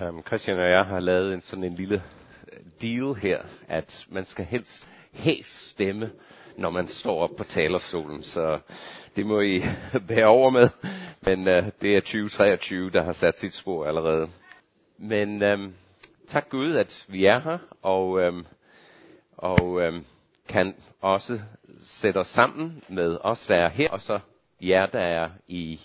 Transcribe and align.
Um, 0.00 0.22
Christian 0.26 0.58
og 0.58 0.70
jeg 0.70 0.84
har 0.84 1.00
lavet 1.00 1.34
en 1.34 1.40
sådan 1.40 1.64
en 1.64 1.72
lille 1.72 2.02
øh, 2.52 2.58
deal 2.82 3.14
her, 3.14 3.42
at 3.68 4.06
man 4.08 4.24
skal 4.24 4.44
helst 4.44 4.88
hæs 5.12 5.46
stemme, 5.46 6.10
når 6.56 6.70
man 6.70 6.88
står 6.88 7.22
op 7.22 7.30
på 7.36 7.44
talerstolen. 7.44 8.22
Så 8.22 8.58
det 9.16 9.26
må 9.26 9.40
I 9.40 9.62
bære 10.08 10.26
over 10.26 10.50
med. 10.50 10.68
Men 11.20 11.38
uh, 11.40 11.70
det 11.80 11.96
er 11.96 12.00
2023, 12.00 12.90
der 12.90 13.02
har 13.02 13.12
sat 13.12 13.38
sit 13.38 13.54
spor 13.54 13.86
allerede. 13.86 14.28
Men 14.98 15.42
um, 15.42 15.74
tak 16.28 16.48
Gud, 16.48 16.76
at 16.76 17.04
vi 17.08 17.24
er 17.24 17.38
her, 17.38 17.58
og, 17.82 18.08
um, 18.08 18.46
og 19.36 19.64
um, 19.64 20.06
kan 20.48 20.74
også 21.00 21.40
sætte 21.80 22.18
os 22.18 22.28
sammen 22.28 22.84
med 22.88 23.18
os, 23.20 23.46
der 23.46 23.56
er 23.56 23.68
her, 23.68 23.90
og 23.90 24.00
så 24.00 24.18
jer, 24.60 24.86
der 24.86 25.00
er 25.00 25.30
i, 25.48 25.80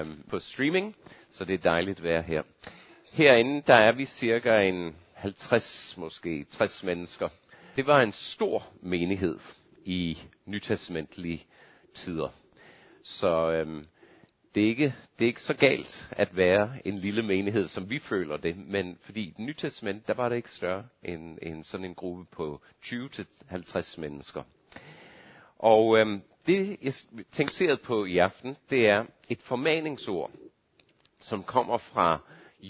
um, 0.00 0.24
på 0.30 0.38
streaming. 0.38 0.96
Så 1.30 1.44
det 1.44 1.54
er 1.54 1.70
dejligt 1.70 1.98
at 1.98 2.04
være 2.04 2.22
her. 2.22 2.42
Herinde, 3.16 3.62
der 3.66 3.74
er 3.74 3.92
vi 3.92 4.06
cirka 4.06 4.60
en 4.60 4.96
50, 5.14 5.94
måske 5.96 6.44
60 6.44 6.82
mennesker. 6.82 7.28
Det 7.76 7.86
var 7.86 8.00
en 8.00 8.12
stor 8.12 8.66
menighed 8.82 9.38
i 9.84 10.18
nytestamentlige 10.46 11.44
tider. 11.94 12.28
Så 13.02 13.50
øhm, 13.50 13.86
det, 14.54 14.62
er 14.62 14.68
ikke, 14.68 14.94
det 15.18 15.24
er 15.24 15.28
ikke 15.28 15.42
så 15.42 15.54
galt 15.54 16.08
at 16.10 16.36
være 16.36 16.70
en 16.84 16.98
lille 16.98 17.22
menighed, 17.22 17.68
som 17.68 17.90
vi 17.90 17.98
føler 17.98 18.36
det, 18.36 18.56
men 18.56 18.98
fordi 19.02 19.20
i 19.20 19.30
det 19.30 19.38
nye 19.38 19.54
testament, 19.54 20.08
der 20.08 20.14
var 20.14 20.28
det 20.28 20.36
ikke 20.36 20.50
større 20.50 20.84
end, 21.02 21.38
end 21.42 21.64
sådan 21.64 21.86
en 21.86 21.94
gruppe 21.94 22.24
på 22.32 22.60
20-50 22.84 24.00
mennesker. 24.00 24.42
Og 25.58 25.98
øhm, 25.98 26.22
det, 26.46 26.76
jeg 26.82 26.94
tænkte 27.32 27.78
på 27.84 28.04
i 28.04 28.18
aften, 28.18 28.56
det 28.70 28.88
er 28.88 29.04
et 29.28 29.42
formaningsord, 29.42 30.30
som 31.20 31.42
kommer 31.42 31.78
fra 31.78 32.20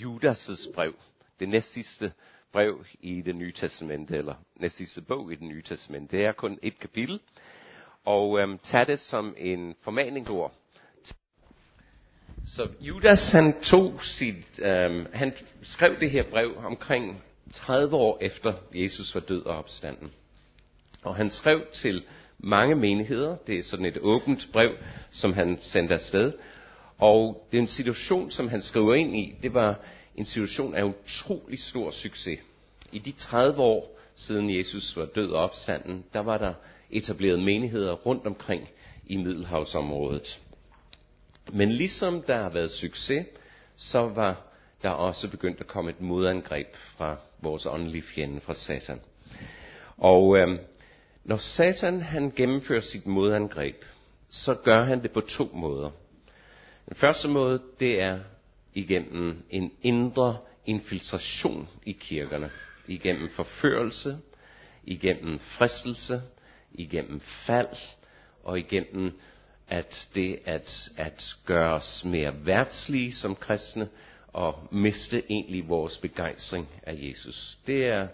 Judas' 0.02 0.72
brev. 0.74 0.94
Det 1.40 1.48
næstsidste 1.48 2.12
brev 2.52 2.84
i 3.00 3.20
det 3.20 3.36
nye 3.36 3.52
testamente, 3.52 4.16
eller 4.16 4.34
næstsidste 4.56 5.02
bog 5.02 5.32
i 5.32 5.34
det 5.34 5.44
nye 5.44 5.62
testamente. 5.62 6.16
Det 6.16 6.26
er 6.26 6.32
kun 6.32 6.58
et 6.62 6.78
kapitel. 6.78 7.20
Og 8.04 8.40
øhm, 8.40 8.58
tag 8.58 8.86
det 8.86 9.00
som 9.00 9.34
en 9.38 9.74
formaningsord. 9.82 10.52
Så 12.46 12.68
Judas 12.80 13.32
han 13.32 13.60
tog 13.62 14.02
sit, 14.02 14.60
øhm, 14.62 15.06
han 15.12 15.32
skrev 15.62 16.00
det 16.00 16.10
her 16.10 16.22
brev 16.30 16.56
omkring 16.56 17.22
30 17.52 17.96
år 17.96 18.18
efter 18.20 18.52
Jesus 18.74 19.14
var 19.14 19.20
død 19.20 19.46
og 19.46 19.58
opstanden. 19.58 20.12
Og 21.02 21.16
han 21.16 21.30
skrev 21.30 21.66
til 21.72 22.04
mange 22.38 22.74
menigheder. 22.74 23.36
Det 23.46 23.58
er 23.58 23.62
sådan 23.62 23.86
et 23.86 23.98
åbent 24.00 24.48
brev, 24.52 24.76
som 25.12 25.32
han 25.32 25.58
sendte 25.60 25.94
afsted. 25.94 26.32
Og 26.98 27.46
den 27.52 27.66
situation, 27.66 28.30
som 28.30 28.48
han 28.48 28.62
skriver 28.62 28.94
ind 28.94 29.16
i, 29.16 29.34
det 29.42 29.54
var 29.54 29.80
en 30.16 30.24
situation 30.24 30.74
af 30.74 30.82
utrolig 30.82 31.58
stor 31.58 31.90
succes. 31.90 32.40
I 32.92 32.98
de 32.98 33.12
30 33.12 33.62
år 33.62 33.98
siden 34.14 34.56
Jesus 34.56 34.96
var 34.96 35.04
død 35.04 35.30
og 35.30 35.42
opstanden, 35.42 36.04
der 36.12 36.20
var 36.20 36.38
der 36.38 36.54
etableret 36.90 37.42
menigheder 37.42 37.92
rundt 37.92 38.26
omkring 38.26 38.68
i 39.06 39.16
Middelhavsområdet. 39.16 40.40
Men 41.52 41.72
ligesom 41.72 42.22
der 42.22 42.42
har 42.42 42.50
været 42.50 42.70
succes, 42.70 43.26
så 43.76 43.98
var 44.00 44.42
der 44.82 44.90
også 44.90 45.30
begyndt 45.30 45.60
at 45.60 45.66
komme 45.66 45.90
et 45.90 46.00
modangreb 46.00 46.66
fra 46.96 47.16
vores 47.42 47.66
åndelige 47.66 48.02
fjende, 48.02 48.40
fra 48.40 48.54
Satan. 48.54 49.00
Og 49.96 50.36
øh, 50.36 50.58
når 51.24 51.36
Satan 51.36 52.00
han 52.00 52.32
gennemfører 52.36 52.80
sit 52.80 53.06
modangreb, 53.06 53.84
så 54.30 54.54
gør 54.54 54.84
han 54.84 55.02
det 55.02 55.10
på 55.10 55.20
to 55.20 55.50
måder. 55.54 55.90
Den 56.88 56.96
første 56.96 57.28
måde, 57.28 57.62
det 57.80 58.00
er 58.00 58.18
igennem 58.74 59.44
en 59.50 59.72
indre 59.82 60.38
infiltration 60.66 61.68
i 61.86 61.92
kirkerne. 61.92 62.50
Igennem 62.88 63.30
forførelse, 63.30 64.18
igennem 64.84 65.38
fristelse, 65.38 66.20
igennem 66.72 67.20
fald, 67.20 67.76
og 68.44 68.58
igennem 68.58 69.12
at 69.68 70.08
det 70.14 70.38
at, 70.44 70.90
at 70.96 71.36
gøre 71.46 71.74
os 71.74 72.04
mere 72.04 72.46
værtslige 72.46 73.14
som 73.14 73.34
kristne, 73.34 73.88
og 74.28 74.68
miste 74.72 75.32
egentlig 75.32 75.68
vores 75.68 75.98
begejstring 75.98 76.68
af 76.82 76.94
Jesus. 76.98 77.58
Det 77.66 77.86
er 77.86 78.08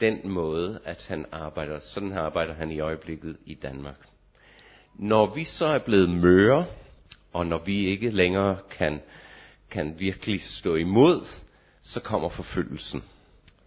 den 0.00 0.28
måde, 0.28 0.80
at 0.84 1.06
han 1.08 1.26
arbejder. 1.32 1.80
Sådan 1.80 2.12
arbejder 2.12 2.54
han 2.54 2.70
i 2.70 2.80
øjeblikket 2.80 3.36
i 3.44 3.54
Danmark. 3.54 4.06
Når 4.94 5.34
vi 5.34 5.44
så 5.44 5.66
er 5.66 5.78
blevet 5.78 6.10
møre, 6.10 6.66
og 7.36 7.46
når 7.46 7.58
vi 7.58 7.86
ikke 7.86 8.10
længere 8.10 8.58
kan, 8.70 9.00
kan 9.70 9.94
virkelig 9.98 10.42
stå 10.42 10.74
imod, 10.74 11.26
så 11.82 12.00
kommer 12.00 12.28
forfølgelsen. 12.28 13.04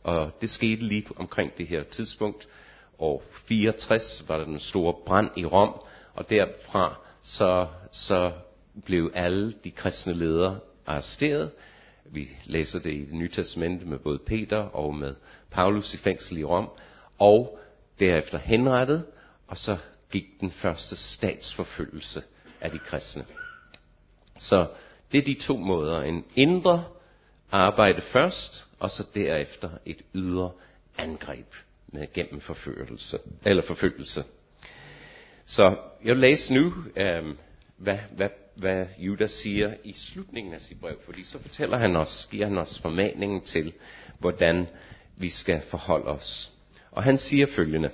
Og 0.03 0.31
det 0.41 0.49
skete 0.49 0.83
lige 0.83 1.05
omkring 1.15 1.57
det 1.57 1.67
her 1.67 1.83
tidspunkt. 1.83 2.47
Og 2.99 3.23
64 3.47 4.23
var 4.27 4.37
der 4.37 4.45
den 4.45 4.59
store 4.59 4.93
brand 5.05 5.29
i 5.37 5.45
Rom, 5.45 5.73
og 6.13 6.29
derfra 6.29 6.95
så, 7.23 7.67
så 7.91 8.31
blev 8.85 9.11
alle 9.15 9.53
de 9.63 9.71
kristne 9.71 10.13
ledere 10.13 10.59
arresteret. 10.85 11.51
Vi 12.05 12.27
læser 12.45 12.79
det 12.79 12.93
i 12.93 13.05
det 13.05 13.13
nye 13.13 13.29
testamente 13.29 13.85
med 13.85 13.99
både 13.99 14.19
Peter 14.19 14.57
og 14.57 14.95
med 14.95 15.15
Paulus 15.51 15.93
i 15.93 15.97
fængsel 15.97 16.37
i 16.37 16.43
Rom, 16.43 16.69
og 17.19 17.59
derefter 17.99 18.37
henrettet, 18.37 19.05
og 19.47 19.57
så 19.57 19.77
gik 20.11 20.25
den 20.41 20.51
første 20.51 20.95
statsforfølgelse 20.95 22.23
af 22.61 22.71
de 22.71 22.79
kristne. 22.79 23.25
Så 24.39 24.67
det 25.11 25.17
er 25.17 25.25
de 25.25 25.33
to 25.33 25.57
måder. 25.57 26.01
En 26.01 26.25
indre 26.35 26.85
arbejde 27.51 28.01
først, 28.01 28.65
og 28.79 28.89
så 28.89 29.03
derefter 29.15 29.69
et 29.85 30.01
ydre 30.15 30.51
angreb 30.97 31.53
med 31.87 32.13
gennem 32.13 32.41
forfølgelse. 32.41 33.19
Eller 33.45 33.63
forfølgelse. 33.63 34.23
Så 35.45 35.77
jeg 36.03 36.13
vil 36.13 36.21
læse 36.21 36.53
nu, 36.53 36.73
øh, 36.95 37.35
hvad, 37.77 37.97
hvad, 38.11 38.29
hvad 38.55 38.85
Judas 38.97 39.31
siger 39.31 39.73
i 39.83 39.93
slutningen 39.93 40.53
af 40.53 40.61
sit 40.61 40.79
brev, 40.79 40.97
fordi 41.05 41.23
så 41.23 41.39
fortæller 41.39 41.77
han 41.77 41.95
os, 41.95 42.27
giver 42.31 42.45
han 42.45 42.57
os 42.57 42.79
formaningen 42.81 43.41
til, 43.41 43.73
hvordan 44.19 44.67
vi 45.17 45.29
skal 45.29 45.61
forholde 45.61 46.05
os. 46.05 46.51
Og 46.91 47.03
han 47.03 47.17
siger 47.17 47.47
følgende, 47.55 47.89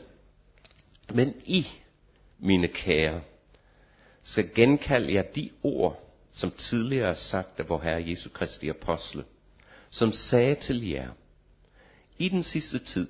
men 1.13 1.34
I, 1.45 1.67
mine 2.39 2.67
kære, 2.67 3.22
skal 4.23 4.53
genkalde 4.55 5.13
jer 5.13 5.22
de 5.22 5.50
ord, 5.63 6.05
som 6.35 6.51
tidligere 6.51 7.09
er 7.09 7.13
sagt 7.13 7.59
af 7.59 7.69
vor 7.69 7.79
Herre 7.79 8.09
Jesu 8.09 8.29
Kristi 8.29 8.69
apostle, 8.69 9.23
som 9.90 10.12
sagde 10.12 10.56
til 10.56 10.88
jer, 10.90 11.09
i 12.18 12.29
den 12.29 12.44
sidste 12.44 12.79
tid 12.79 13.07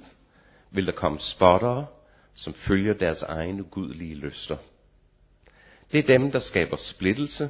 vil 0.71 0.85
der 0.85 0.91
komme 0.91 1.19
spottere, 1.19 1.87
som 2.35 2.53
følger 2.53 2.93
deres 2.93 3.21
egne 3.21 3.63
gudelige 3.63 4.15
lyster. 4.15 4.57
Det 5.91 5.99
er 5.99 6.17
dem, 6.17 6.31
der 6.31 6.39
skaber 6.39 6.77
splittelse. 6.77 7.49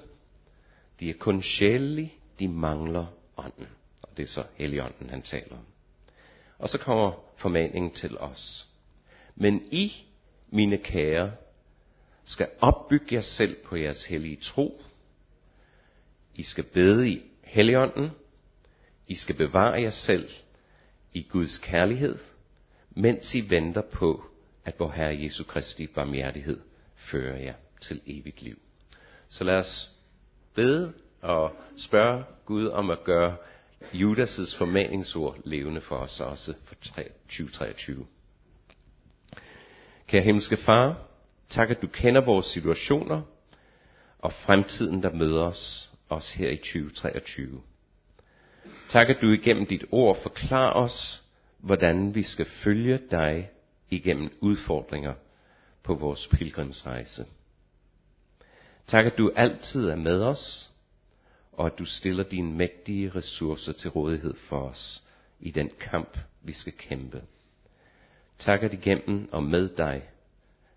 De 0.99 1.09
er 1.09 1.13
kun 1.19 1.41
sjælelige, 1.41 2.13
de 2.39 2.47
mangler 2.47 3.05
ånden. 3.37 3.67
Og 4.01 4.09
det 4.17 4.23
er 4.23 4.27
så 4.27 4.43
Helligånden, 4.55 5.09
han 5.09 5.21
taler 5.21 5.51
om. 5.51 5.65
Og 6.59 6.69
så 6.69 6.77
kommer 6.77 7.11
formaningen 7.37 7.91
til 7.91 8.17
os. 8.17 8.67
Men 9.35 9.73
I, 9.73 10.05
mine 10.49 10.77
kære, 10.77 11.31
skal 12.25 12.47
opbygge 12.61 13.15
jer 13.15 13.21
selv 13.21 13.55
på 13.65 13.75
jeres 13.75 14.05
hellige 14.05 14.35
tro, 14.35 14.81
i 16.35 16.43
skal 16.43 16.63
bede 16.63 17.09
i 17.09 17.21
Helligånden. 17.43 18.11
I 19.07 19.15
skal 19.15 19.35
bevare 19.35 19.81
jer 19.81 19.89
selv 19.89 20.29
i 21.13 21.23
Guds 21.29 21.57
kærlighed, 21.57 22.17
mens 22.89 23.35
I 23.35 23.49
venter 23.49 23.81
på, 23.81 24.23
at 24.65 24.79
vor 24.79 24.91
Herre 24.91 25.21
Jesu 25.23 25.43
Kristi 25.43 25.87
barmhjertighed 25.87 26.59
fører 26.95 27.37
jer 27.37 27.53
til 27.81 28.01
evigt 28.07 28.41
liv. 28.41 28.59
Så 29.29 29.43
lad 29.43 29.55
os 29.55 29.89
bede 30.55 30.93
og 31.21 31.51
spørge 31.77 32.23
Gud 32.45 32.67
om 32.67 32.89
at 32.89 33.03
gøre 33.03 33.37
Judas' 33.93 34.57
formaningsord 34.57 35.37
levende 35.43 35.81
for 35.81 35.95
os 35.95 36.19
også 36.19 36.53
for 36.65 36.75
2023. 36.75 38.05
Kære 40.07 40.21
himmelske 40.21 40.57
far, 40.57 41.07
tak 41.49 41.69
at 41.71 41.81
du 41.81 41.87
kender 41.87 42.21
vores 42.21 42.45
situationer 42.45 43.21
og 44.19 44.33
fremtiden, 44.33 45.03
der 45.03 45.11
møder 45.11 45.41
os 45.41 45.91
os 46.09 46.33
her 46.33 46.49
i 46.49 46.57
2023. 46.57 47.61
Tak 48.89 49.09
at 49.09 49.17
du 49.21 49.31
igennem 49.31 49.65
dit 49.65 49.85
ord 49.91 50.21
forklarer 50.23 50.73
os, 50.73 51.23
hvordan 51.57 52.15
vi 52.15 52.23
skal 52.23 52.45
følge 52.45 52.99
dig 53.11 53.49
igennem 53.89 54.37
udfordringer 54.41 55.13
på 55.83 55.93
vores 55.93 56.27
pilgrimsrejse. 56.27 57.25
Tak 58.87 59.05
at 59.05 59.17
du 59.17 59.31
altid 59.35 59.89
er 59.89 59.95
med 59.95 60.21
os, 60.21 60.69
og 61.51 61.65
at 61.65 61.79
du 61.79 61.85
stiller 61.85 62.23
dine 62.23 62.53
mægtige 62.53 63.09
ressourcer 63.09 63.73
til 63.73 63.89
rådighed 63.89 64.33
for 64.33 64.69
os 64.69 65.03
i 65.39 65.51
den 65.51 65.69
kamp, 65.79 66.17
vi 66.41 66.53
skal 66.53 66.73
kæmpe. 66.73 67.21
Tak 68.39 68.63
at 68.63 68.73
igennem 68.73 69.29
og 69.31 69.43
med 69.43 69.69
dig 69.69 70.09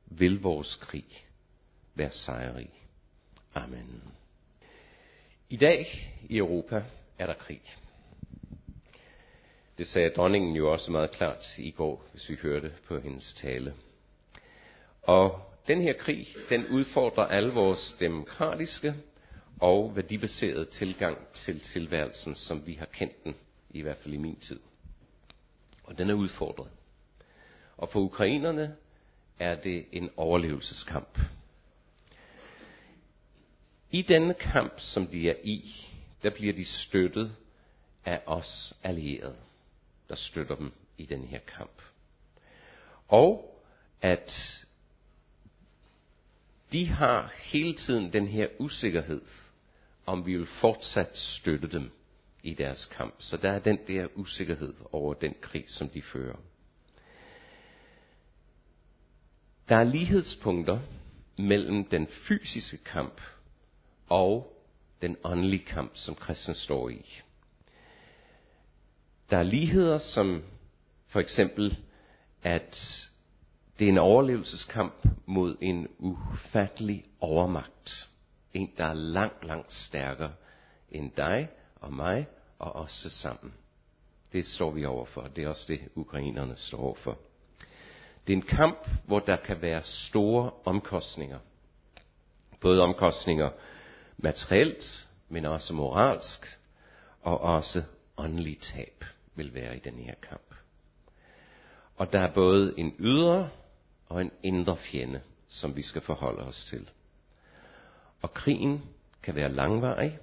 vil 0.06 0.42
vores 0.42 0.76
krig 0.76 1.26
være 1.94 2.10
sejrig. 2.10 2.70
Amen. 3.54 4.02
I 5.50 5.56
dag 5.56 5.86
i 6.28 6.36
Europa 6.36 6.84
er 7.18 7.26
der 7.26 7.34
krig. 7.34 7.60
Det 9.78 9.86
sagde 9.86 10.10
dronningen 10.10 10.56
jo 10.56 10.72
også 10.72 10.90
meget 10.90 11.10
klart 11.10 11.58
i 11.58 11.70
går, 11.70 12.04
hvis 12.12 12.30
vi 12.30 12.34
hørte 12.42 12.72
på 12.88 12.98
hendes 12.98 13.32
tale. 13.32 13.74
Og 15.02 15.40
den 15.66 15.82
her 15.82 15.92
krig, 15.92 16.26
den 16.48 16.66
udfordrer 16.66 17.24
alle 17.24 17.52
vores 17.52 17.96
demokratiske 18.00 18.94
og 19.58 19.96
værdibaserede 19.96 20.64
tilgang 20.64 21.18
til 21.34 21.60
tilværelsen, 21.60 22.34
som 22.34 22.66
vi 22.66 22.72
har 22.72 22.86
kendt 22.86 23.24
den, 23.24 23.34
i 23.70 23.82
hvert 23.82 23.96
fald 23.96 24.14
i 24.14 24.18
min 24.18 24.36
tid. 24.36 24.60
Og 25.84 25.98
den 25.98 26.10
er 26.10 26.14
udfordret. 26.14 26.68
Og 27.76 27.88
for 27.88 28.00
ukrainerne 28.00 28.76
er 29.38 29.54
det 29.54 29.86
en 29.92 30.10
overlevelseskamp. 30.16 31.18
I 33.90 34.02
denne 34.02 34.34
kamp, 34.34 34.80
som 34.80 35.06
de 35.06 35.30
er 35.30 35.34
i, 35.44 35.74
der 36.22 36.30
bliver 36.30 36.52
de 36.52 36.64
støttet 36.64 37.36
af 38.04 38.22
os 38.26 38.74
allierede, 38.82 39.36
der 40.08 40.14
støtter 40.14 40.56
dem 40.56 40.72
i 40.98 41.04
den 41.04 41.24
her 41.24 41.38
kamp. 41.38 41.82
Og 43.08 43.62
at 44.02 44.32
de 46.72 46.86
har 46.86 47.32
hele 47.36 47.76
tiden 47.76 48.12
den 48.12 48.26
her 48.26 48.48
usikkerhed, 48.58 49.22
om 50.06 50.26
vi 50.26 50.36
vil 50.36 50.46
fortsat 50.46 51.16
støtte 51.16 51.68
dem 51.68 51.90
i 52.42 52.54
deres 52.54 52.86
kamp. 52.86 53.14
Så 53.18 53.36
der 53.36 53.52
er 53.52 53.58
den 53.58 53.78
der 53.86 54.06
usikkerhed 54.14 54.74
over 54.92 55.14
den 55.14 55.34
krig, 55.40 55.64
som 55.68 55.88
de 55.88 56.02
fører. 56.02 56.36
Der 59.68 59.76
er 59.76 59.84
lighedspunkter 59.84 60.80
mellem 61.38 61.84
den 61.84 62.06
fysiske 62.06 62.76
kamp 62.84 63.20
og 64.08 64.54
den 65.02 65.16
åndelige 65.24 65.64
kamp, 65.64 65.90
som 65.94 66.14
kristen 66.14 66.54
står 66.54 66.88
i. 66.88 67.20
Der 69.30 69.38
er 69.38 69.42
ligheder, 69.42 69.98
som 69.98 70.42
for 71.08 71.20
eksempel, 71.20 71.78
at 72.42 73.06
det 73.78 73.84
er 73.84 73.88
en 73.88 73.98
overlevelseskamp 73.98 74.94
mod 75.26 75.56
en 75.60 75.88
ufattelig 75.98 77.04
overmagt. 77.20 78.08
En, 78.52 78.70
der 78.76 78.84
er 78.84 78.94
langt, 78.94 79.44
langt 79.44 79.72
stærkere 79.72 80.32
end 80.90 81.12
dig 81.16 81.48
og 81.80 81.92
mig 81.92 82.26
og 82.58 82.76
os 82.76 83.06
sammen. 83.10 83.54
Det 84.32 84.46
står 84.46 84.70
vi 84.70 84.84
overfor. 84.84 85.22
Det 85.36 85.44
er 85.44 85.48
også 85.48 85.64
det, 85.68 85.80
ukrainerne 85.94 86.56
står 86.56 86.78
overfor. 86.78 87.18
Det 88.26 88.32
er 88.32 88.36
en 88.36 88.42
kamp, 88.42 88.88
hvor 89.06 89.18
der 89.18 89.36
kan 89.36 89.62
være 89.62 89.82
store 89.82 90.50
omkostninger. 90.64 91.38
Både 92.60 92.82
omkostninger 92.82 93.50
materielt, 94.18 95.08
men 95.28 95.44
også 95.44 95.74
moralsk, 95.74 96.58
og 97.22 97.40
også 97.40 97.82
åndelig 98.16 98.60
tab 98.60 99.04
vil 99.34 99.54
være 99.54 99.76
i 99.76 99.80
den 99.80 99.94
her 99.94 100.14
kamp. 100.22 100.54
Og 101.96 102.12
der 102.12 102.20
er 102.20 102.34
både 102.34 102.74
en 102.78 102.94
ydre 102.98 103.50
og 104.06 104.20
en 104.20 104.30
indre 104.42 104.76
fjende, 104.76 105.20
som 105.48 105.76
vi 105.76 105.82
skal 105.82 106.02
forholde 106.02 106.42
os 106.42 106.64
til. 106.70 106.90
Og 108.22 108.34
krigen 108.34 108.82
kan 109.22 109.34
være 109.34 109.52
langvarig, 109.52 110.18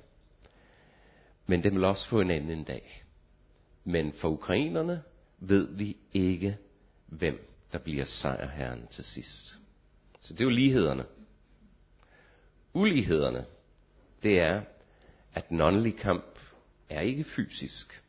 men 1.46 1.64
den 1.64 1.76
vil 1.76 1.84
også 1.84 2.08
få 2.08 2.22
en 2.22 2.32
anden 2.32 2.50
en 2.50 2.64
dag. 2.64 3.04
Men 3.84 4.14
for 4.14 4.30
ukrainerne 4.30 5.04
ved 5.40 5.76
vi 5.76 5.98
ikke, 6.14 6.58
hvem 7.06 7.48
der 7.74 7.80
bliver 7.80 8.06
sejrherren 8.06 8.88
til 8.92 9.04
sidst. 9.04 9.58
Så 10.20 10.34
det 10.34 10.42
er 10.42 10.46
jo 10.46 10.50
lighederne. 10.50 11.06
Ulighederne, 12.74 13.46
det 14.24 14.40
er, 14.40 14.62
at 15.34 15.50
den 15.50 15.62
åndelige 15.62 15.98
kamp 15.98 16.40
er 16.90 17.02
ikke 17.02 17.24
fysisk, 17.24 18.04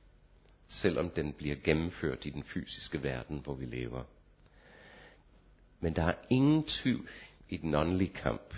selvom 0.69 1.11
den 1.11 1.33
bliver 1.33 1.57
gennemført 1.65 2.27
i 2.27 2.31
den 2.31 2.43
fysiske 2.43 3.03
verden, 3.03 3.39
hvor 3.39 3.55
vi 3.55 3.67
lever. 3.67 4.05
Men 5.81 5.97
der 5.97 6.03
er 6.03 6.15
ingen 6.31 6.65
tvivl 6.65 7.09
i 7.49 7.57
den 7.57 7.75
åndelige 7.75 8.13
kamp 8.13 8.55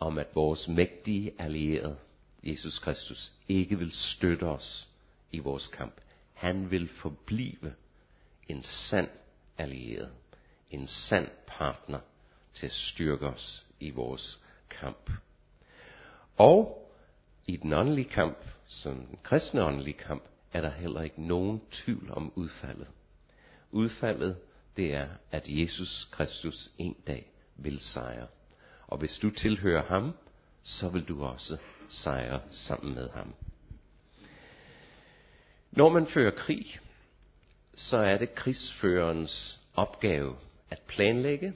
om, 0.00 0.18
at 0.18 0.26
vores 0.34 0.68
mægtige 0.68 1.32
allierede, 1.38 1.98
Jesus 2.42 2.78
Kristus, 2.78 3.32
ikke 3.48 3.78
vil 3.78 3.92
støtte 3.92 4.44
os 4.44 4.88
i 5.32 5.38
vores 5.38 5.68
kamp. 5.68 6.00
Han 6.34 6.70
vil 6.70 6.88
forblive 6.88 7.74
en 8.48 8.62
sand 8.62 9.08
allieret, 9.58 10.12
en 10.70 10.88
sand 10.88 11.28
partner 11.46 12.00
til 12.54 12.66
at 12.66 12.72
styrke 12.72 13.26
os 13.26 13.66
i 13.80 13.90
vores 13.90 14.44
kamp. 14.70 15.10
Og 16.36 16.88
i 17.46 17.56
den 17.56 17.72
åndelige 17.72 18.08
kamp, 18.08 18.38
som 18.66 18.94
den 18.94 19.18
kristne 19.22 19.64
åndelige 19.64 19.98
kamp, 19.98 20.22
er 20.52 20.60
der 20.60 20.70
heller 20.70 21.02
ikke 21.02 21.22
nogen 21.26 21.60
tvivl 21.70 22.10
om 22.12 22.32
udfaldet. 22.34 22.88
Udfaldet, 23.70 24.36
det 24.76 24.94
er, 24.94 25.08
at 25.30 25.44
Jesus 25.48 26.08
Kristus 26.10 26.70
en 26.78 26.96
dag 27.06 27.30
vil 27.56 27.80
sejre. 27.80 28.26
Og 28.86 28.98
hvis 28.98 29.18
du 29.18 29.30
tilhører 29.30 29.82
ham, 29.82 30.12
så 30.62 30.88
vil 30.88 31.04
du 31.04 31.24
også 31.24 31.56
sejre 31.88 32.40
sammen 32.50 32.94
med 32.94 33.10
ham. 33.10 33.34
Når 35.70 35.88
man 35.88 36.06
fører 36.06 36.30
krig, 36.30 36.66
så 37.74 37.96
er 37.96 38.18
det 38.18 38.34
krigsførerens 38.34 39.60
opgave 39.74 40.36
at 40.70 40.80
planlægge 40.86 41.52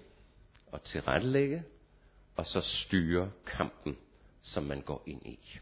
og 0.73 0.83
tilrettelægge, 0.83 1.63
og 2.37 2.47
så 2.47 2.61
styre 2.61 3.31
kampen, 3.47 3.97
som 4.47 4.65
man 4.65 4.81
går 4.81 5.03
ind 5.07 5.27
i. 5.27 5.59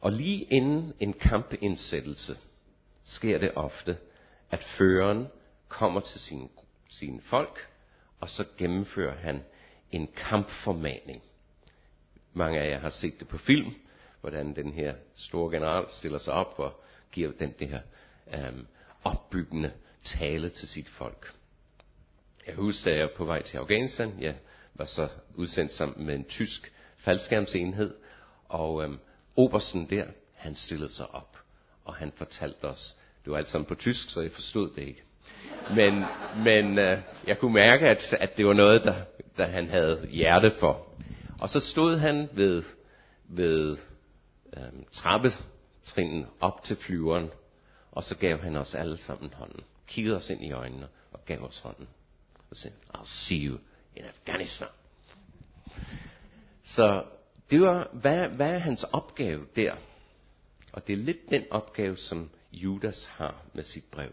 Og 0.00 0.12
lige 0.12 0.44
inden 0.44 0.92
en 1.00 1.12
kampindsættelse 1.12 2.36
sker 3.02 3.38
det 3.38 3.52
ofte, 3.54 3.98
at 4.50 4.64
føreren 4.64 5.26
kommer 5.68 6.00
til 6.00 6.20
sine, 6.20 6.48
sine 6.90 7.20
folk, 7.20 7.68
og 8.20 8.30
så 8.30 8.44
gennemfører 8.58 9.16
han 9.16 9.42
en 9.90 10.06
kampformaning. 10.16 11.22
Mange 12.32 12.60
af 12.60 12.70
jer 12.70 12.78
har 12.78 12.90
set 12.90 13.20
det 13.20 13.28
på 13.28 13.38
film, 13.38 13.74
hvordan 14.20 14.56
den 14.56 14.72
her 14.72 14.94
store 15.14 15.52
general 15.52 15.84
stiller 15.88 16.18
sig 16.18 16.32
op 16.32 16.54
og 16.58 16.84
giver 17.12 17.32
den 17.32 17.54
det 17.58 17.68
her 17.68 17.80
øhm, 18.34 18.66
opbyggende 19.04 19.72
tale 20.04 20.50
til 20.50 20.68
sit 20.68 20.88
folk. 20.88 21.34
Jeg 22.46 22.54
husker, 22.54 22.90
da 22.90 22.96
jeg 22.96 23.10
på 23.16 23.24
vej 23.24 23.42
til 23.42 23.56
Afghanistan, 23.56 24.14
jeg 24.20 24.36
var 24.74 24.84
så 24.84 25.08
udsendt 25.34 25.72
sammen 25.72 26.06
med 26.06 26.14
en 26.14 26.24
tysk 26.24 26.72
faldskærmsenhed, 27.00 27.94
og 28.48 28.84
øhm, 28.84 28.98
obersten 29.36 29.90
der, 29.90 30.04
han 30.34 30.54
stillede 30.54 30.92
sig 30.92 31.14
op, 31.14 31.36
og 31.84 31.94
han 31.94 32.12
fortalte 32.16 32.64
os, 32.64 32.96
det 33.24 33.32
var 33.32 33.38
alt 33.38 33.48
sammen 33.48 33.66
på 33.66 33.74
tysk, 33.74 34.10
så 34.10 34.20
jeg 34.20 34.32
forstod 34.32 34.70
det 34.70 34.82
ikke. 34.82 35.02
Men, 35.74 36.04
men 36.44 36.78
øh, 36.78 36.98
jeg 37.26 37.38
kunne 37.38 37.54
mærke, 37.54 37.88
at, 37.88 38.12
at 38.12 38.36
det 38.36 38.46
var 38.46 38.52
noget, 38.52 38.84
der, 38.84 38.94
der 39.36 39.46
han 39.46 39.68
havde 39.68 40.08
hjerte 40.10 40.50
for. 40.60 40.86
Og 41.40 41.48
så 41.48 41.60
stod 41.60 41.98
han 41.98 42.28
ved, 42.32 42.62
ved 43.28 43.76
øhm, 44.56 44.84
trappetrinen 44.92 46.26
op 46.40 46.64
til 46.64 46.76
flyveren, 46.76 47.30
og 47.92 48.04
så 48.04 48.16
gav 48.16 48.38
han 48.38 48.56
os 48.56 48.74
alle 48.74 48.98
sammen 48.98 49.32
hånden. 49.36 49.60
Kiggede 49.86 50.16
os 50.16 50.30
ind 50.30 50.44
i 50.44 50.52
øjnene 50.52 50.88
og 51.12 51.24
gav 51.26 51.42
os 51.42 51.58
hånden. 51.58 51.88
Og 52.50 52.56
sagde, 52.56 52.76
I'll 52.94 53.26
see 53.28 53.46
you 53.46 53.58
in 53.96 54.04
Afghanistan. 54.04 54.68
Så 56.62 57.04
det 57.50 57.60
var, 57.60 57.88
hvad, 57.92 58.28
hvad 58.28 58.54
er 58.54 58.58
hans 58.58 58.84
opgave 58.84 59.46
der? 59.56 59.74
Og 60.72 60.86
det 60.86 60.92
er 60.92 60.96
lidt 60.96 61.30
den 61.30 61.44
opgave, 61.50 61.96
som 61.96 62.30
Judas 62.52 63.04
har 63.04 63.42
med 63.52 63.64
sit 63.64 63.84
brev. 63.84 64.10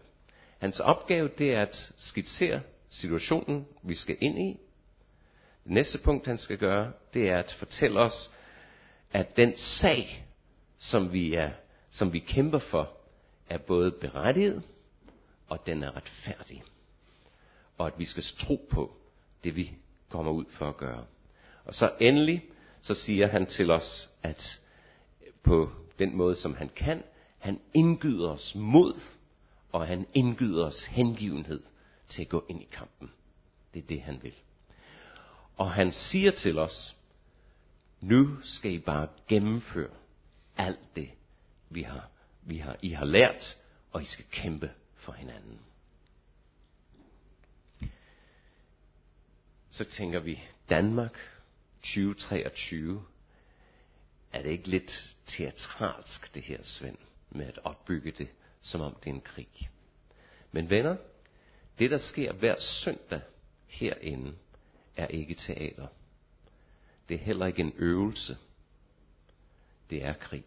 Hans 0.58 0.80
opgave, 0.80 1.30
det 1.38 1.54
er 1.54 1.62
at 1.62 1.92
skitsere 1.96 2.60
situationen, 2.90 3.66
vi 3.82 3.94
skal 3.94 4.16
ind 4.20 4.38
i. 4.38 4.60
Det 5.64 5.72
næste 5.72 5.98
punkt, 6.04 6.26
han 6.26 6.38
skal 6.38 6.58
gøre, 6.58 6.92
det 7.14 7.28
er 7.30 7.38
at 7.38 7.56
fortælle 7.58 8.00
os, 8.00 8.30
at 9.12 9.36
den 9.36 9.56
sag, 9.56 10.26
som 10.78 11.12
vi, 11.12 11.34
er, 11.34 11.50
som 11.90 12.12
vi 12.12 12.18
kæmper 12.18 12.58
for, 12.58 12.90
er 13.48 13.58
både 13.58 13.90
berettiget, 13.90 14.62
og 15.48 15.66
den 15.66 15.82
er 15.82 15.96
retfærdig. 15.96 16.62
Og 17.78 17.86
at 17.86 17.98
vi 17.98 18.04
skal 18.04 18.24
tro 18.38 18.68
på 18.70 18.96
det, 19.44 19.56
vi 19.56 19.72
kommer 20.08 20.32
ud 20.32 20.44
for 20.50 20.68
at 20.68 20.76
gøre. 20.76 21.04
Og 21.68 21.74
så 21.74 21.92
endelig, 22.00 22.44
så 22.82 22.94
siger 22.94 23.26
han 23.28 23.46
til 23.46 23.70
os, 23.70 24.08
at 24.22 24.60
på 25.42 25.70
den 25.98 26.16
måde, 26.16 26.36
som 26.36 26.54
han 26.54 26.68
kan, 26.68 27.02
han 27.38 27.60
indgyder 27.74 28.28
os 28.28 28.54
mod, 28.54 29.00
og 29.72 29.86
han 29.86 30.06
indgyder 30.14 30.66
os 30.66 30.84
hengivenhed 30.84 31.62
til 32.08 32.22
at 32.22 32.28
gå 32.28 32.44
ind 32.48 32.62
i 32.62 32.68
kampen. 32.72 33.12
Det 33.74 33.82
er 33.82 33.86
det, 33.86 34.02
han 34.02 34.22
vil. 34.22 34.34
Og 35.56 35.70
han 35.70 35.92
siger 35.92 36.30
til 36.30 36.58
os, 36.58 36.96
nu 38.00 38.42
skal 38.42 38.72
I 38.72 38.78
bare 38.78 39.08
gennemføre 39.28 39.94
alt 40.56 40.96
det, 40.96 41.10
vi 41.70 41.82
har, 41.82 42.10
vi 42.42 42.58
har, 42.58 42.76
I 42.82 42.90
har 42.90 43.04
lært, 43.04 43.56
og 43.92 44.02
I 44.02 44.06
skal 44.06 44.24
kæmpe 44.30 44.70
for 44.94 45.12
hinanden. 45.12 45.60
Så 49.70 49.84
tænker 49.84 50.20
vi, 50.20 50.42
Danmark 50.68 51.18
2023, 51.82 53.02
er 54.32 54.42
det 54.42 54.50
ikke 54.50 54.68
lidt 54.68 55.16
teatralsk 55.26 56.34
det 56.34 56.42
her, 56.42 56.62
Svend, 56.62 56.98
med 57.30 57.46
at 57.46 57.58
opbygge 57.64 58.10
det 58.10 58.28
som 58.60 58.80
om 58.80 58.94
det 58.94 59.10
er 59.10 59.14
en 59.14 59.20
krig. 59.20 59.70
Men 60.52 60.70
venner, 60.70 60.96
det 61.78 61.90
der 61.90 61.98
sker 61.98 62.32
hver 62.32 62.56
søndag 62.58 63.20
herinde, 63.66 64.34
er 64.96 65.06
ikke 65.06 65.34
teater. 65.34 65.86
Det 67.08 67.14
er 67.14 67.18
heller 67.18 67.46
ikke 67.46 67.62
en 67.62 67.72
øvelse. 67.76 68.36
Det 69.90 70.04
er 70.04 70.12
krig. 70.12 70.44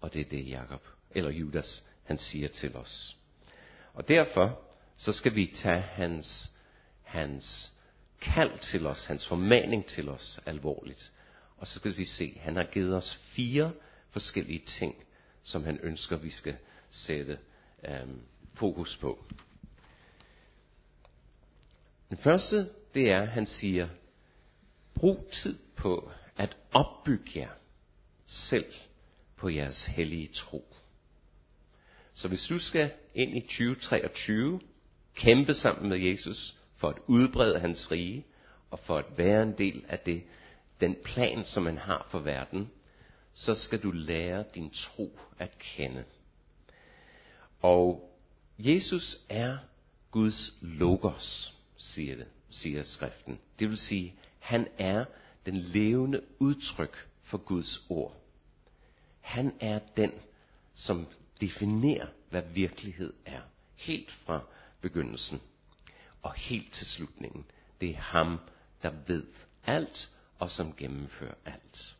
Og 0.00 0.12
det 0.12 0.20
er 0.20 0.30
det, 0.30 0.48
Jakob, 0.48 0.82
eller 1.10 1.30
Judas, 1.30 1.84
han 2.04 2.18
siger 2.18 2.48
til 2.48 2.76
os. 2.76 3.16
Og 3.94 4.08
derfor, 4.08 4.60
så 4.96 5.12
skal 5.12 5.34
vi 5.34 5.46
tage 5.46 5.80
hans, 5.80 6.50
hans 7.02 7.75
kald 8.20 8.58
til 8.58 8.86
os, 8.86 9.06
hans 9.06 9.26
formaning 9.26 9.86
til 9.86 10.08
os 10.08 10.40
alvorligt. 10.46 11.12
Og 11.56 11.66
så 11.66 11.78
skal 11.78 11.96
vi 11.96 12.04
se, 12.04 12.38
han 12.40 12.56
har 12.56 12.64
givet 12.64 12.96
os 12.96 13.14
fire 13.14 13.72
forskellige 14.10 14.62
ting, 14.66 14.94
som 15.42 15.64
han 15.64 15.78
ønsker, 15.82 16.16
vi 16.16 16.30
skal 16.30 16.56
sætte 16.90 17.38
øhm, 17.88 18.20
fokus 18.54 18.96
på. 18.96 19.24
Den 22.10 22.18
første, 22.18 22.68
det 22.94 23.10
er, 23.10 23.24
han 23.24 23.46
siger, 23.46 23.88
brug 24.94 25.30
tid 25.32 25.58
på 25.76 26.10
at 26.36 26.56
opbygge 26.72 27.30
jer 27.34 27.50
selv 28.26 28.72
på 29.36 29.48
jeres 29.48 29.84
hellige 29.84 30.28
tro. 30.34 30.74
Så 32.14 32.28
hvis 32.28 32.46
du 32.48 32.58
skal 32.58 32.92
ind 33.14 33.36
i 33.36 33.40
2023, 33.40 34.60
kæmpe 35.14 35.54
sammen 35.54 35.88
med 35.88 35.98
Jesus 35.98 36.56
for 36.76 36.88
at 36.88 36.98
udbrede 37.06 37.60
hans 37.60 37.90
rige, 37.90 38.24
og 38.70 38.78
for 38.78 38.98
at 38.98 39.18
være 39.18 39.42
en 39.42 39.58
del 39.58 39.84
af 39.88 39.98
det, 39.98 40.22
den 40.80 40.96
plan, 41.04 41.44
som 41.44 41.66
han 41.66 41.78
har 41.78 42.06
for 42.10 42.18
verden, 42.18 42.70
så 43.34 43.54
skal 43.54 43.82
du 43.82 43.90
lære 43.90 44.44
din 44.54 44.70
tro 44.70 45.18
at 45.38 45.58
kende. 45.58 46.04
Og 47.62 48.10
Jesus 48.58 49.18
er 49.28 49.58
Guds 50.10 50.58
logos, 50.60 51.54
siger, 51.76 52.16
det, 52.16 52.26
siger 52.50 52.82
skriften. 52.84 53.38
Det 53.58 53.68
vil 53.68 53.78
sige, 53.78 54.14
han 54.38 54.68
er 54.78 55.04
den 55.46 55.56
levende 55.56 56.20
udtryk 56.38 57.08
for 57.22 57.38
Guds 57.38 57.86
ord. 57.88 58.16
Han 59.20 59.54
er 59.60 59.78
den, 59.96 60.12
som 60.74 61.06
definerer, 61.40 62.06
hvad 62.30 62.42
virkelighed 62.54 63.12
er. 63.26 63.40
Helt 63.74 64.10
fra 64.10 64.40
begyndelsen 64.80 65.40
og 66.26 66.34
helt 66.34 66.72
til 66.72 66.86
slutningen. 66.86 67.44
Det 67.80 67.90
er 67.90 67.98
ham, 68.00 68.40
der 68.82 68.90
ved 69.06 69.24
alt 69.64 70.10
og 70.38 70.50
som 70.50 70.76
gennemfører 70.76 71.34
alt. 71.44 71.96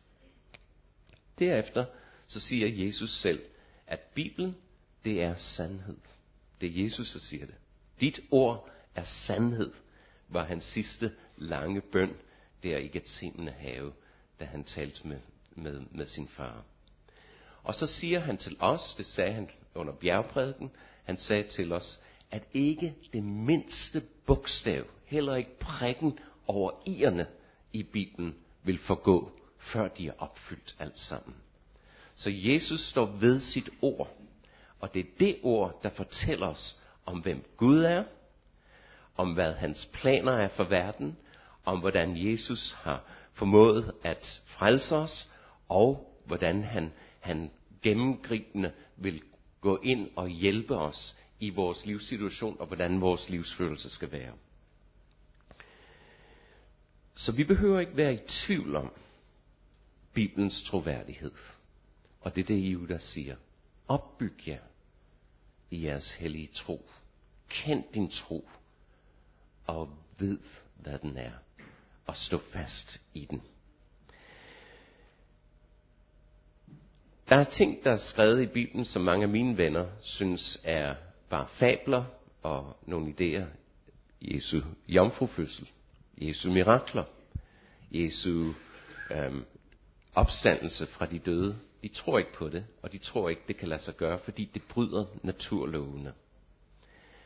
Derefter 1.39 1.85
så 2.27 2.39
siger 2.39 2.85
Jesus 2.85 3.21
selv, 3.21 3.41
at 3.87 3.99
Bibelen, 3.99 4.55
det 5.03 5.23
er 5.23 5.35
sandhed. 5.35 5.97
Det 6.61 6.69
er 6.69 6.83
Jesus, 6.83 7.13
der 7.13 7.19
siger 7.19 7.45
det. 7.45 7.55
Dit 7.99 8.19
ord 8.31 8.69
er 8.95 9.03
sandhed, 9.03 9.73
var 10.27 10.43
hans 10.43 10.63
sidste 10.63 11.11
lange 11.37 11.81
bøn 11.81 12.17
der 12.63 12.77
i 12.77 12.87
Gethsemane 12.87 13.51
have, 13.51 13.93
da 14.39 14.45
han 14.45 14.63
talte 14.63 15.07
med, 15.07 15.19
med, 15.51 15.81
med 15.91 16.05
sin 16.05 16.27
far. 16.27 16.63
Og 17.63 17.75
så 17.75 17.87
siger 17.87 18.19
han 18.19 18.37
til 18.37 18.57
os, 18.59 18.95
det 18.97 19.05
sagde 19.05 19.33
han 19.33 19.49
under 19.75 19.93
bjergprædiken, 19.93 20.71
han 21.03 21.17
sagde 21.17 21.43
til 21.43 21.71
os, 21.71 21.99
at 22.31 22.43
ikke 22.53 22.95
det 23.13 23.23
mindste 23.23 24.01
bogstav, 24.25 24.83
heller 25.05 25.35
ikke 25.35 25.59
prikken 25.59 26.19
over 26.47 26.71
i'erne 26.87 27.25
i 27.73 27.83
Bibelen, 27.83 28.35
vil 28.63 28.77
forgå, 28.77 29.31
før 29.59 29.87
de 29.87 30.07
er 30.07 30.13
opfyldt 30.17 30.75
alt 30.79 30.99
sammen. 30.99 31.35
Så 32.15 32.29
Jesus 32.33 32.79
står 32.79 33.05
ved 33.05 33.39
sit 33.39 33.69
ord, 33.81 34.17
og 34.79 34.93
det 34.93 34.99
er 34.99 35.09
det 35.19 35.37
ord, 35.43 35.79
der 35.83 35.89
fortæller 35.89 36.47
os 36.47 36.81
om, 37.05 37.19
hvem 37.19 37.43
Gud 37.57 37.83
er, 37.83 38.03
om 39.15 39.33
hvad 39.33 39.53
hans 39.53 39.89
planer 39.93 40.31
er 40.31 40.47
for 40.47 40.63
verden, 40.63 41.17
om 41.65 41.79
hvordan 41.79 42.29
Jesus 42.29 42.75
har 42.81 43.03
formået 43.33 43.93
at 44.03 44.41
frelse 44.45 44.95
os, 44.95 45.33
og 45.69 46.17
hvordan 46.25 46.63
han, 46.63 46.91
han 47.19 47.51
gennemgribende 47.81 48.71
vil 48.97 49.21
gå 49.61 49.79
ind 49.83 50.09
og 50.15 50.27
hjælpe 50.27 50.77
os 50.77 51.17
i 51.39 51.49
vores 51.49 51.85
livssituation, 51.85 52.57
og 52.59 52.67
hvordan 52.67 53.01
vores 53.01 53.29
livsfølelse 53.29 53.89
skal 53.89 54.11
være. 54.11 54.33
Så 57.15 57.31
vi 57.31 57.43
behøver 57.43 57.79
ikke 57.79 57.97
være 57.97 58.13
i 58.13 58.19
tvivl 58.27 58.75
om 58.75 58.91
Bibelens 60.13 60.63
troværdighed. 60.63 61.31
Og 62.21 62.35
det 62.35 62.41
er 62.41 62.47
det, 62.47 62.55
Judas 62.55 63.03
siger. 63.03 63.35
Opbyg 63.87 64.47
jer 64.47 64.61
i 65.71 65.85
jeres 65.85 66.13
hellige 66.13 66.47
tro. 66.47 66.89
Kend 67.49 67.83
din 67.93 68.09
tro, 68.09 68.49
og 69.67 69.97
ved, 70.19 70.39
hvad 70.75 70.99
den 70.99 71.17
er, 71.17 71.31
og 72.05 72.15
stå 72.15 72.37
fast 72.37 73.01
i 73.13 73.25
den. 73.25 73.41
Der 77.29 77.35
er 77.35 77.43
ting, 77.43 77.83
der 77.83 77.91
er 77.91 77.97
skrevet 77.97 78.41
i 78.41 78.45
Bibelen, 78.45 78.85
som 78.85 79.01
mange 79.01 79.23
af 79.23 79.29
mine 79.29 79.57
venner 79.57 79.87
synes 80.01 80.59
er 80.63 80.95
bare 81.29 81.47
fabler 81.47 82.03
og 82.43 82.77
nogle 82.85 83.13
idéer. 83.13 83.45
Jesu 84.21 84.61
jomfrufødsel, 84.87 85.69
Jesu 86.17 86.51
mirakler, 86.51 87.03
Jesu 87.91 88.53
øhm, 89.11 89.45
opstandelse 90.15 90.87
fra 90.87 91.05
de 91.05 91.19
døde. 91.19 91.59
De 91.83 91.87
tror 91.87 92.17
ikke 92.17 92.33
på 92.33 92.49
det, 92.49 92.65
og 92.81 92.91
de 92.91 92.97
tror 92.97 93.29
ikke, 93.29 93.41
det 93.47 93.57
kan 93.57 93.67
lade 93.67 93.81
sig 93.81 93.95
gøre, 93.95 94.19
fordi 94.19 94.49
det 94.53 94.61
bryder 94.63 95.05
naturlovene. 95.23 96.13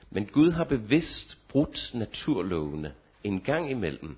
Men 0.10 0.26
Gud 0.26 0.52
har 0.52 0.64
bevidst 0.64 1.38
brudt 1.50 1.92
naturlovene 1.94 2.94
en 3.24 3.42
gang 3.42 3.72
imellem, 3.72 4.18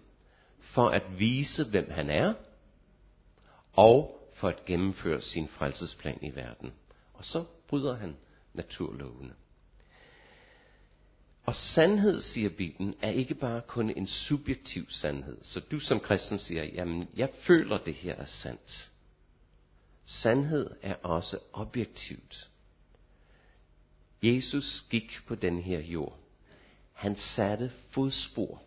for 0.60 0.90
at 0.90 1.20
vise, 1.20 1.70
hvem 1.70 1.92
han 1.92 2.10
er, 2.10 2.34
og 3.74 4.20
for 4.34 4.48
at 4.48 4.66
gennemføre 4.66 5.22
sin 5.22 5.48
frelsesplan 5.48 6.20
i 6.22 6.36
verden. 6.36 6.74
Og 7.13 7.25
så 7.25 7.46
bryder 7.68 7.96
han 7.96 8.16
naturlovene. 8.54 9.34
Og 11.46 11.56
sandhed, 11.56 12.22
siger 12.22 12.50
Bibelen, 12.50 12.96
er 13.02 13.10
ikke 13.10 13.36
bare 13.36 13.62
kun 13.62 13.90
en 13.90 14.08
subjektiv 14.08 14.90
sandhed. 14.90 15.38
Så 15.44 15.60
du 15.60 15.80
som 15.80 16.00
kristen 16.00 16.40
siger, 16.40 16.64
jamen 16.64 17.10
jeg 17.16 17.30
føler 17.42 17.78
det 17.78 17.94
her 17.94 18.16
er 18.16 18.26
sandt. 18.26 18.92
Sandhed 20.06 20.70
er 20.82 20.96
også 20.96 21.40
objektivt. 21.54 22.50
Jesus 24.24 24.86
gik 24.90 25.20
på 25.28 25.36
den 25.36 25.62
her 25.62 25.80
jord. 25.80 26.20
Han 26.94 27.18
satte 27.18 27.72
fodspor 27.90 28.64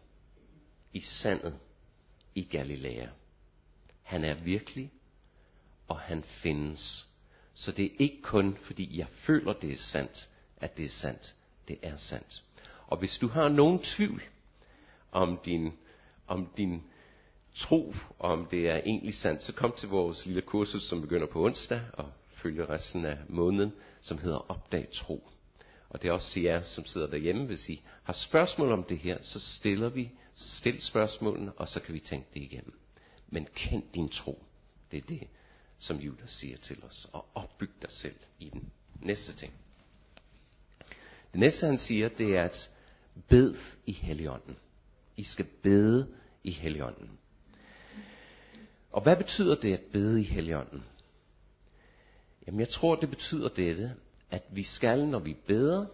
i 0.92 1.00
sandet 1.00 1.59
i 2.35 2.42
Galilea. 2.42 3.06
Han 4.02 4.25
er 4.25 4.35
virkelig, 4.35 4.92
og 5.88 6.00
han 6.00 6.23
findes. 6.23 7.06
Så 7.54 7.73
det 7.73 7.85
er 7.85 7.97
ikke 7.99 8.23
kun 8.23 8.56
fordi 8.62 8.99
jeg 8.99 9.09
føler 9.09 9.52
det 9.52 9.73
er 9.73 9.78
sandt, 9.78 10.28
at 10.56 10.76
det 10.76 10.85
er 10.85 10.88
sandt. 10.90 11.35
Det 11.68 11.78
er 11.83 11.97
sandt. 11.97 12.45
Og 12.87 12.99
hvis 12.99 13.19
du 13.19 13.28
har 13.28 13.49
nogen 13.49 13.78
tvivl 13.78 14.23
om 15.12 15.38
din, 15.45 15.73
om 16.26 16.49
din 16.57 16.83
tro, 17.55 17.95
om 18.19 18.47
det 18.47 18.69
er 18.69 18.76
egentlig 18.76 19.14
sandt, 19.14 19.43
så 19.43 19.52
kom 19.52 19.75
til 19.78 19.88
vores 19.88 20.26
lille 20.26 20.43
kursus, 20.43 20.83
som 20.83 21.00
begynder 21.00 21.26
på 21.26 21.45
onsdag 21.45 21.81
og 21.93 22.12
følger 22.35 22.71
resten 22.71 23.05
af 23.05 23.19
måneden, 23.28 23.73
som 24.00 24.19
hedder 24.19 24.50
Opdag 24.50 24.88
Tro. 24.93 25.28
Og 25.88 26.02
det 26.02 26.09
er 26.09 26.12
også 26.12 26.33
til 26.33 26.43
jer, 26.43 26.61
som 26.61 26.85
sidder 26.85 27.07
derhjemme, 27.07 27.47
hvis 27.47 27.69
I 27.69 27.83
har 28.02 28.12
spørgsmål 28.12 28.73
om 28.73 28.85
det 28.85 28.99
her, 28.99 29.19
så 29.23 29.40
stiller 29.40 29.88
vi, 29.88 30.11
stil 30.35 30.83
spørgsmålene, 30.83 31.52
og 31.52 31.69
så 31.69 31.81
kan 31.81 31.95
vi 31.95 32.00
tænke 32.00 32.26
det 32.35 32.43
igennem. 32.43 32.78
Men 33.28 33.49
kend 33.55 33.83
din 33.95 34.09
tro. 34.09 34.45
Det 34.90 34.97
er 34.97 35.07
det, 35.09 35.28
som 35.78 35.97
Judas 35.97 36.31
siger 36.31 36.57
til 36.57 36.85
os. 36.88 37.09
Og 37.12 37.26
opbyg 37.35 37.71
dig 37.83 37.90
selv 37.90 38.16
i 38.38 38.50
den. 38.50 38.71
Næste 39.00 39.37
ting. 39.37 39.52
Det 41.33 41.40
næste, 41.40 41.66
han 41.66 41.78
siger, 41.78 42.09
det 42.09 42.37
er, 42.37 42.45
at 42.45 42.71
bed 43.28 43.54
i 43.87 43.92
Helligånden. 43.92 44.56
I 45.16 45.25
skal 45.25 45.46
bede 45.62 46.08
i 46.44 46.50
Helligånden. 46.50 47.11
Og 48.90 49.02
hvad 49.02 49.16
betyder 49.16 49.54
det 49.54 49.73
at 49.73 49.82
bede 49.92 50.20
i 50.20 50.25
Helligånden? 50.25 50.85
Jamen 52.46 52.61
jeg 52.61 52.68
tror, 52.68 52.94
det 52.94 53.11
betyder 53.11 53.49
dette, 53.49 53.94
at 54.30 54.42
vi 54.50 54.62
skal, 54.62 55.06
når 55.06 55.18
vi 55.18 55.37
beder, 55.46 55.87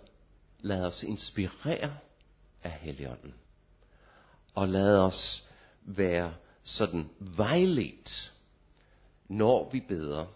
lade 0.61 0.87
os 0.87 1.02
inspirere 1.02 1.97
af 2.62 2.71
Helligånden. 2.71 3.35
Og 4.55 4.69
lade 4.69 5.05
os 5.05 5.49
være 5.83 6.35
sådan 6.62 7.09
vejledt, 7.19 8.33
når 9.29 9.71
vi 9.71 9.81
beder. 9.81 10.26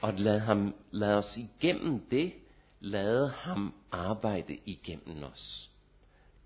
Og 0.00 0.14
lade, 0.14 0.40
ham, 0.40 0.74
lade 0.90 1.16
os 1.16 1.36
igennem 1.36 2.06
det, 2.10 2.32
lade 2.80 3.28
ham 3.28 3.74
arbejde 3.90 4.58
igennem 4.66 5.22
os. 5.22 5.70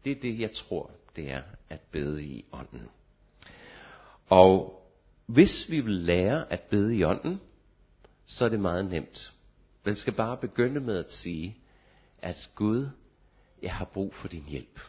Det 0.05 0.12
er 0.17 0.21
det, 0.21 0.40
jeg 0.40 0.52
tror, 0.52 0.90
det 1.17 1.31
er 1.31 1.43
at 1.69 1.81
bede 1.81 2.25
i 2.25 2.45
ånden. 2.52 2.88
Og 4.28 4.83
hvis 5.26 5.67
vi 5.71 5.81
vil 5.81 5.95
lære 5.95 6.52
at 6.52 6.61
bede 6.61 6.97
i 6.97 7.05
ånden, 7.05 7.40
så 8.26 8.45
er 8.45 8.49
det 8.49 8.61
meget 8.61 8.90
nemt. 8.90 9.33
Man 9.85 9.97
skal 9.97 10.12
bare 10.12 10.37
begynde 10.37 10.81
med 10.81 10.99
at 10.99 11.12
sige, 11.12 11.57
at 12.23 12.50
Gud, 12.55 12.88
jeg 13.62 13.75
har 13.75 13.85
brug 13.85 14.14
for 14.14 14.28
din 14.28 14.45
hjælp. 14.49 14.81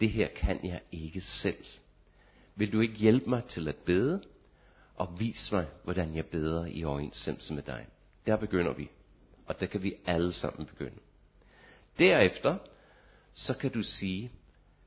Det 0.00 0.10
her 0.10 0.28
kan 0.36 0.60
jeg 0.64 0.80
ikke 0.92 1.20
selv. 1.20 1.64
Vil 2.56 2.72
du 2.72 2.80
ikke 2.80 2.94
hjælpe 2.94 3.30
mig 3.30 3.44
til 3.44 3.68
at 3.68 3.76
bede? 3.76 4.22
Og 4.94 5.20
vis 5.20 5.52
mig, 5.52 5.66
hvordan 5.84 6.14
jeg 6.16 6.26
beder 6.26 6.66
i 6.66 6.84
overensstemmelse 6.84 7.54
med 7.54 7.62
dig. 7.62 7.86
Der 8.26 8.36
begynder 8.36 8.72
vi. 8.72 8.90
Og 9.46 9.60
der 9.60 9.66
kan 9.66 9.82
vi 9.82 9.94
alle 10.06 10.32
sammen 10.32 10.66
begynde. 10.66 10.98
Derefter, 11.98 12.58
så 13.34 13.54
kan 13.54 13.72
du 13.72 13.82
sige, 13.82 14.32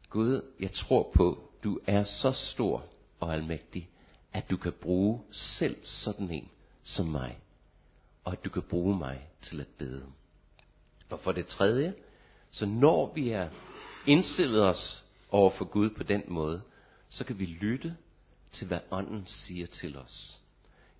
Gud, 0.10 0.42
jeg 0.60 0.72
tror 0.72 1.12
på, 1.14 1.52
du 1.64 1.80
er 1.88 2.04
så 2.04 2.32
stor 2.32 2.86
og 3.20 3.34
almægtig, 3.34 3.90
at 4.34 4.50
du 4.50 4.58
kan 4.58 4.72
bruge 4.72 5.22
selv 5.32 5.78
sådan 5.84 6.32
en 6.32 6.50
som 6.84 7.06
mig. 7.06 7.38
Og 8.24 8.32
at 8.32 8.46
du 8.46 8.50
kan 8.50 8.62
bruge 8.62 8.98
mig 8.98 9.28
til 9.42 9.62
at 9.62 9.68
bede. 9.78 10.06
Og 11.10 11.20
for 11.20 11.32
det 11.32 11.48
tredje, 11.48 11.94
så 12.52 12.66
når 12.66 13.14
vi 13.14 13.30
er 13.30 13.50
indstillet 14.08 14.64
os 14.64 15.04
over 15.32 15.50
for 15.50 15.66
Gud 15.66 15.90
på 15.90 16.04
den 16.04 16.24
måde, 16.28 16.62
så 17.10 17.24
kan 17.24 17.40
vi 17.40 17.46
lytte 17.46 17.98
til, 18.52 18.68
hvad 18.68 18.80
ånden 18.92 19.24
siger 19.28 19.68
til 19.68 19.98
os. 19.98 20.42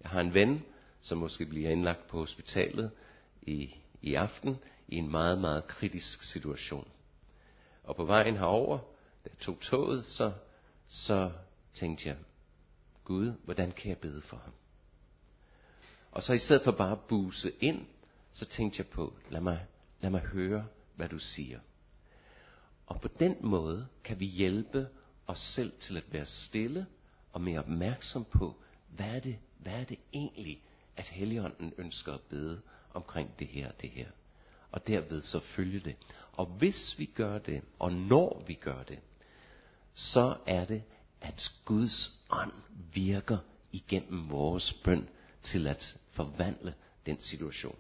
Jeg 0.04 0.10
har 0.10 0.22
en 0.22 0.34
ven, 0.34 0.64
som 1.00 1.18
måske 1.18 1.46
bliver 1.46 1.70
indlagt 1.70 2.08
på 2.08 2.18
hospitalet 2.18 2.92
i, 3.42 3.76
i 4.02 4.14
aften, 4.14 4.58
i 4.88 4.96
en 4.96 5.12
meget, 5.12 5.38
meget 5.38 5.68
kritisk 5.68 6.24
situation. 6.24 6.88
Og 7.86 7.96
på 7.96 8.06
vejen 8.06 8.38
herover, 8.38 8.78
da 9.26 9.30
jeg 9.30 9.38
tog 9.40 9.60
toget, 9.62 10.06
så, 10.06 10.32
så 10.88 11.32
tænkte 11.74 12.10
jeg, 12.10 12.18
Gud, 13.04 13.34
hvordan 13.44 13.72
kan 13.72 13.90
jeg 13.90 13.98
bede 13.98 14.22
for 14.22 14.38
ham? 14.38 14.54
Og 16.12 16.24
så 16.24 16.34
i 16.34 16.38
stedet 16.38 16.62
for 16.64 16.72
bare 16.72 16.92
at 16.92 17.00
buse 17.00 17.52
ind, 17.60 17.86
så 18.32 18.46
tænkte 18.46 18.80
jeg 18.80 18.88
på, 18.88 19.14
lad 19.30 19.42
mig, 19.42 19.66
lad 20.02 20.10
mig 20.10 20.22
høre, 20.22 20.66
hvad 20.96 21.10
du 21.10 21.20
siger. 21.20 21.60
Og 22.88 23.02
på 23.02 23.08
den 23.08 23.38
måde 23.42 23.88
kan 24.04 24.20
vi 24.20 24.26
hjælpe 24.26 24.88
os 25.28 25.40
selv 25.40 25.74
til 25.80 25.98
at 25.98 26.14
være 26.14 26.26
stille 26.26 26.86
og 27.34 27.42
mere 27.42 27.60
opmærksom 27.60 28.26
på, 28.26 28.56
hvad 28.88 29.16
er 29.16 29.20
det, 29.20 29.38
hvad 29.58 29.74
er 29.74 29.84
det 29.84 30.00
egentlig, 30.14 30.64
at 30.98 31.06
Helligånden 31.06 31.74
ønsker 31.78 32.14
at 32.14 32.22
bede 32.22 32.62
omkring 32.94 33.40
det 33.40 33.48
her 33.48 33.68
og 33.68 33.82
det 33.82 33.90
her. 33.90 34.08
Og 34.76 34.88
derved 34.88 35.22
så 35.22 35.40
følge 35.40 35.80
det. 35.80 35.96
Og 36.34 36.46
hvis 36.46 36.96
vi 36.98 37.06
gør 37.06 37.38
det, 37.38 37.62
og 37.80 37.94
når 37.94 38.44
vi 38.48 38.54
gør 38.54 38.84
det, 38.84 39.00
så 39.94 40.36
er 40.46 40.66
det, 40.66 40.84
at 41.22 41.52
Guds 41.66 42.20
ånd 42.30 42.52
virker 42.94 43.38
igennem 43.72 44.30
vores 44.30 44.74
bøn 44.84 45.10
til 45.44 45.68
at 45.68 45.98
forvandle 46.12 46.74
den 47.06 47.22
situation. 47.22 47.76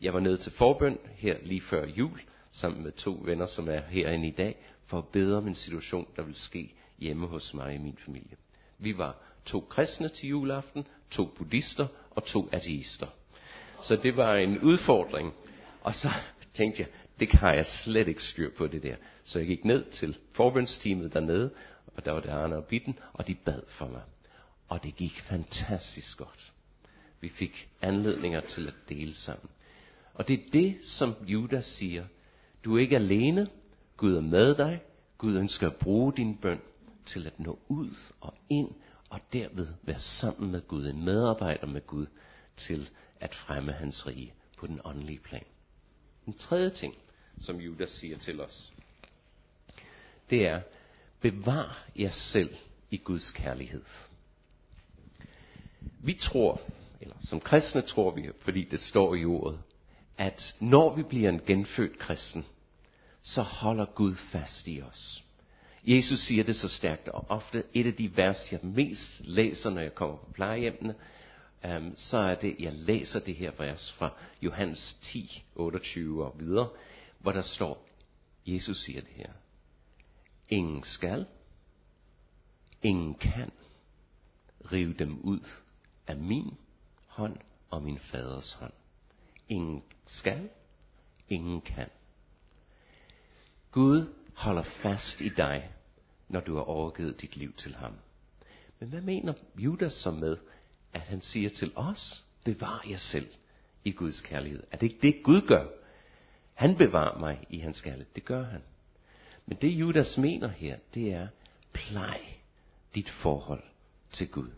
Jeg 0.00 0.14
var 0.14 0.20
nede 0.20 0.36
til 0.36 0.52
forbøn 0.52 0.98
her 1.14 1.36
lige 1.42 1.60
før 1.60 1.86
jul, 1.86 2.20
sammen 2.50 2.82
med 2.82 2.92
to 2.92 3.20
venner, 3.24 3.46
som 3.46 3.68
er 3.68 3.80
herinde 3.80 4.28
i 4.28 4.34
dag, 4.34 4.56
for 4.86 4.98
at 4.98 5.08
bede 5.08 5.36
om 5.36 5.48
en 5.48 5.54
situation, 5.54 6.08
der 6.16 6.22
vil 6.22 6.36
ske 6.36 6.74
hjemme 6.98 7.26
hos 7.26 7.54
mig 7.54 7.76
og 7.76 7.82
min 7.82 7.98
familie. 8.04 8.36
Vi 8.78 8.98
var 8.98 9.16
to 9.46 9.60
kristne 9.60 10.08
til 10.08 10.28
juleaften, 10.28 10.86
to 11.10 11.24
buddhister 11.24 11.86
og 12.10 12.24
to 12.24 12.48
ateister. 12.52 13.06
Så 13.82 13.96
det 13.96 14.16
var 14.16 14.34
en 14.34 14.58
udfordring. 14.58 15.34
Og 15.88 15.94
så 15.94 16.10
tænkte 16.54 16.82
jeg, 16.82 16.88
det 17.20 17.32
har 17.32 17.52
jeg 17.52 17.66
slet 17.66 18.08
ikke 18.08 18.22
styr 18.22 18.50
på 18.58 18.66
det 18.66 18.82
der. 18.82 18.96
Så 19.24 19.38
jeg 19.38 19.46
gik 19.46 19.64
ned 19.64 19.84
til 19.84 20.18
forbundsteamet 20.32 21.14
dernede, 21.14 21.50
og 21.96 22.04
der 22.04 22.12
var 22.12 22.20
det 22.20 22.28
Arne 22.28 22.56
og 22.56 22.64
Bitten, 22.64 22.98
og 23.12 23.26
de 23.26 23.34
bad 23.34 23.62
for 23.68 23.88
mig. 23.88 24.02
Og 24.68 24.82
det 24.82 24.96
gik 24.96 25.20
fantastisk 25.20 26.18
godt. 26.18 26.52
Vi 27.20 27.28
fik 27.28 27.68
anledninger 27.82 28.40
til 28.40 28.66
at 28.66 28.74
dele 28.88 29.14
sammen. 29.14 29.50
Og 30.14 30.28
det 30.28 30.40
er 30.40 30.50
det, 30.52 30.76
som 30.84 31.14
Judas 31.26 31.64
siger. 31.64 32.04
Du 32.64 32.76
er 32.76 32.80
ikke 32.80 32.96
alene. 32.96 33.48
Gud 33.96 34.16
er 34.16 34.20
med 34.20 34.54
dig. 34.54 34.82
Gud 35.18 35.36
ønsker 35.36 35.66
at 35.66 35.76
bruge 35.76 36.12
din 36.16 36.36
bøn 36.36 36.60
til 37.06 37.26
at 37.26 37.40
nå 37.40 37.58
ud 37.68 37.96
og 38.20 38.34
ind, 38.48 38.70
og 39.10 39.20
derved 39.32 39.68
være 39.82 40.00
sammen 40.00 40.50
med 40.50 40.68
Gud, 40.68 40.86
en 40.86 41.04
medarbejder 41.04 41.66
med 41.66 41.86
Gud, 41.86 42.06
til 42.56 42.90
at 43.20 43.34
fremme 43.34 43.72
hans 43.72 44.06
rige 44.06 44.32
på 44.58 44.66
den 44.66 44.80
åndelige 44.84 45.18
plan. 45.18 45.44
Den 46.28 46.36
tredje 46.38 46.70
ting, 46.70 46.94
som 47.38 47.56
Judas 47.56 47.90
siger 47.90 48.16
til 48.16 48.40
os, 48.40 48.72
det 50.30 50.46
er, 50.46 50.60
bevar 51.20 51.86
jer 51.96 52.10
selv 52.10 52.56
i 52.90 52.96
Guds 52.96 53.30
kærlighed. 53.30 53.82
Vi 56.00 56.14
tror, 56.14 56.60
eller 57.00 57.14
som 57.20 57.40
kristne 57.40 57.82
tror 57.82 58.10
vi, 58.10 58.30
fordi 58.38 58.64
det 58.64 58.80
står 58.80 59.14
i 59.14 59.24
ordet, 59.24 59.60
at 60.18 60.54
når 60.60 60.96
vi 60.96 61.02
bliver 61.02 61.28
en 61.28 61.40
genfødt 61.46 61.98
kristen, 61.98 62.46
så 63.22 63.42
holder 63.42 63.84
Gud 63.84 64.14
fast 64.14 64.68
i 64.68 64.82
os. 64.82 65.24
Jesus 65.84 66.18
siger 66.18 66.44
det 66.44 66.56
så 66.56 66.68
stærkt, 66.68 67.08
og 67.08 67.24
ofte 67.28 67.64
et 67.74 67.86
af 67.86 67.94
de 67.94 68.16
vers, 68.16 68.52
jeg 68.52 68.60
mest 68.62 69.20
læser, 69.20 69.70
når 69.70 69.80
jeg 69.80 69.94
kommer 69.94 70.16
på 70.16 70.32
plejehjemmene, 70.34 70.94
um, 71.64 71.96
så 71.96 72.16
er 72.16 72.34
det, 72.34 72.56
jeg 72.58 72.72
læser 72.72 73.20
det 73.20 73.34
her 73.34 73.50
vers 73.58 73.92
fra 73.92 74.10
Johannes 74.42 74.98
10, 75.02 75.44
28 75.54 76.24
og 76.24 76.34
videre, 76.38 76.68
hvor 77.18 77.32
der 77.32 77.42
står, 77.42 77.88
Jesus 78.46 78.84
siger 78.84 79.00
det 79.00 79.10
her. 79.10 79.32
Ingen 80.48 80.82
skal, 80.84 81.26
ingen 82.82 83.14
kan 83.14 83.52
rive 84.72 84.94
dem 84.94 85.20
ud 85.20 85.48
af 86.06 86.16
min 86.16 86.56
hånd 87.06 87.36
og 87.70 87.82
min 87.82 87.98
faders 87.98 88.52
hånd. 88.52 88.72
Ingen 89.48 89.82
skal, 90.06 90.48
ingen 91.28 91.60
kan. 91.60 91.88
Gud 93.70 94.14
holder 94.34 94.62
fast 94.62 95.20
i 95.20 95.28
dig, 95.28 95.72
når 96.28 96.40
du 96.40 96.54
har 96.54 96.62
overgivet 96.62 97.20
dit 97.20 97.36
liv 97.36 97.52
til 97.52 97.74
ham. 97.74 97.94
Men 98.78 98.88
hvad 98.88 99.00
mener 99.00 99.34
Judas 99.58 99.92
så 99.92 100.10
med, 100.10 100.36
at 100.92 101.00
han 101.00 101.22
siger 101.22 101.50
til 101.50 101.72
os, 101.74 102.24
bevar 102.44 102.84
jer 102.90 102.98
selv 102.98 103.28
i 103.84 103.90
Guds 103.92 104.20
kærlighed? 104.20 104.62
Er 104.72 104.76
det 104.76 104.86
ikke 104.86 104.98
det, 105.02 105.22
Gud 105.22 105.40
gør? 105.40 105.66
Han 106.54 106.76
bevarer 106.76 107.18
mig 107.18 107.46
i 107.50 107.58
hans 107.58 107.80
kærlighed. 107.80 108.06
Det 108.14 108.24
gør 108.24 108.44
han. 108.44 108.62
Men 109.46 109.58
det 109.60 109.68
Judas 109.68 110.18
mener 110.18 110.48
her, 110.48 110.76
det 110.94 111.12
er, 111.12 111.28
plej 111.72 112.20
dit 112.94 113.10
forhold 113.10 113.62
til 114.12 114.30
Gud. 114.30 114.50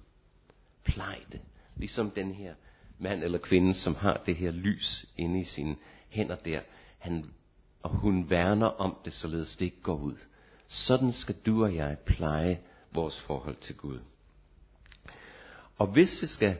Plej 0.85 1.21
det. 1.33 1.40
Ligesom 1.77 2.11
den 2.11 2.35
her 2.35 2.55
mand 2.99 3.25
eller 3.25 3.38
kvinde, 3.38 3.75
som 3.75 3.95
har 3.95 4.23
det 4.27 4.37
her 4.37 4.51
lys 4.51 5.07
inde 5.16 5.40
i 5.40 5.45
sine 5.45 5.77
hænder 6.09 6.37
der. 6.37 6.61
Han, 6.99 7.31
og 7.83 7.90
hun 7.90 8.31
værner 8.31 8.66
om 8.66 8.97
det, 9.05 9.12
således 9.12 9.57
det 9.57 9.64
ikke 9.64 9.83
går 9.83 9.97
ud. 9.97 10.16
Sådan 10.69 11.12
skal 11.12 11.37
du 11.47 11.64
og 11.64 11.75
jeg 11.75 11.99
pleje 11.99 12.61
vores 12.93 13.21
forhold 13.21 13.57
til 13.57 13.77
Gud. 13.77 13.99
Og 15.81 15.87
hvis, 15.87 16.19
det 16.21 16.31
skal, 16.31 16.59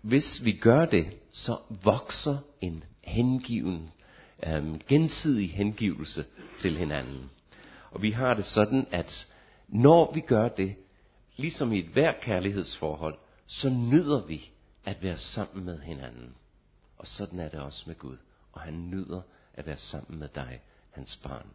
hvis 0.00 0.40
vi 0.44 0.52
gør 0.52 0.84
det, 0.84 1.16
så 1.32 1.58
vokser 1.84 2.38
en 2.60 2.84
hengiven, 3.00 3.90
øhm, 4.46 4.80
gensidig 4.88 5.54
hengivelse 5.54 6.24
til 6.60 6.76
hinanden. 6.76 7.30
Og 7.90 8.02
vi 8.02 8.10
har 8.10 8.34
det 8.34 8.44
sådan, 8.44 8.86
at 8.90 9.26
når 9.68 10.12
vi 10.14 10.20
gør 10.20 10.48
det, 10.48 10.74
ligesom 11.36 11.72
i 11.72 11.78
et 11.78 11.86
hver 11.86 12.12
kærlighedsforhold, 12.22 13.18
så 13.46 13.68
nyder 13.68 14.26
vi 14.26 14.50
at 14.84 15.02
være 15.02 15.18
sammen 15.18 15.64
med 15.64 15.80
hinanden. 15.80 16.34
Og 16.98 17.06
sådan 17.06 17.38
er 17.38 17.48
det 17.48 17.60
også 17.60 17.84
med 17.86 17.98
Gud. 17.98 18.16
Og 18.52 18.60
han 18.60 18.90
nyder 18.90 19.22
at 19.54 19.66
være 19.66 19.76
sammen 19.76 20.18
med 20.18 20.28
dig, 20.34 20.60
hans 20.90 21.20
barn. 21.22 21.46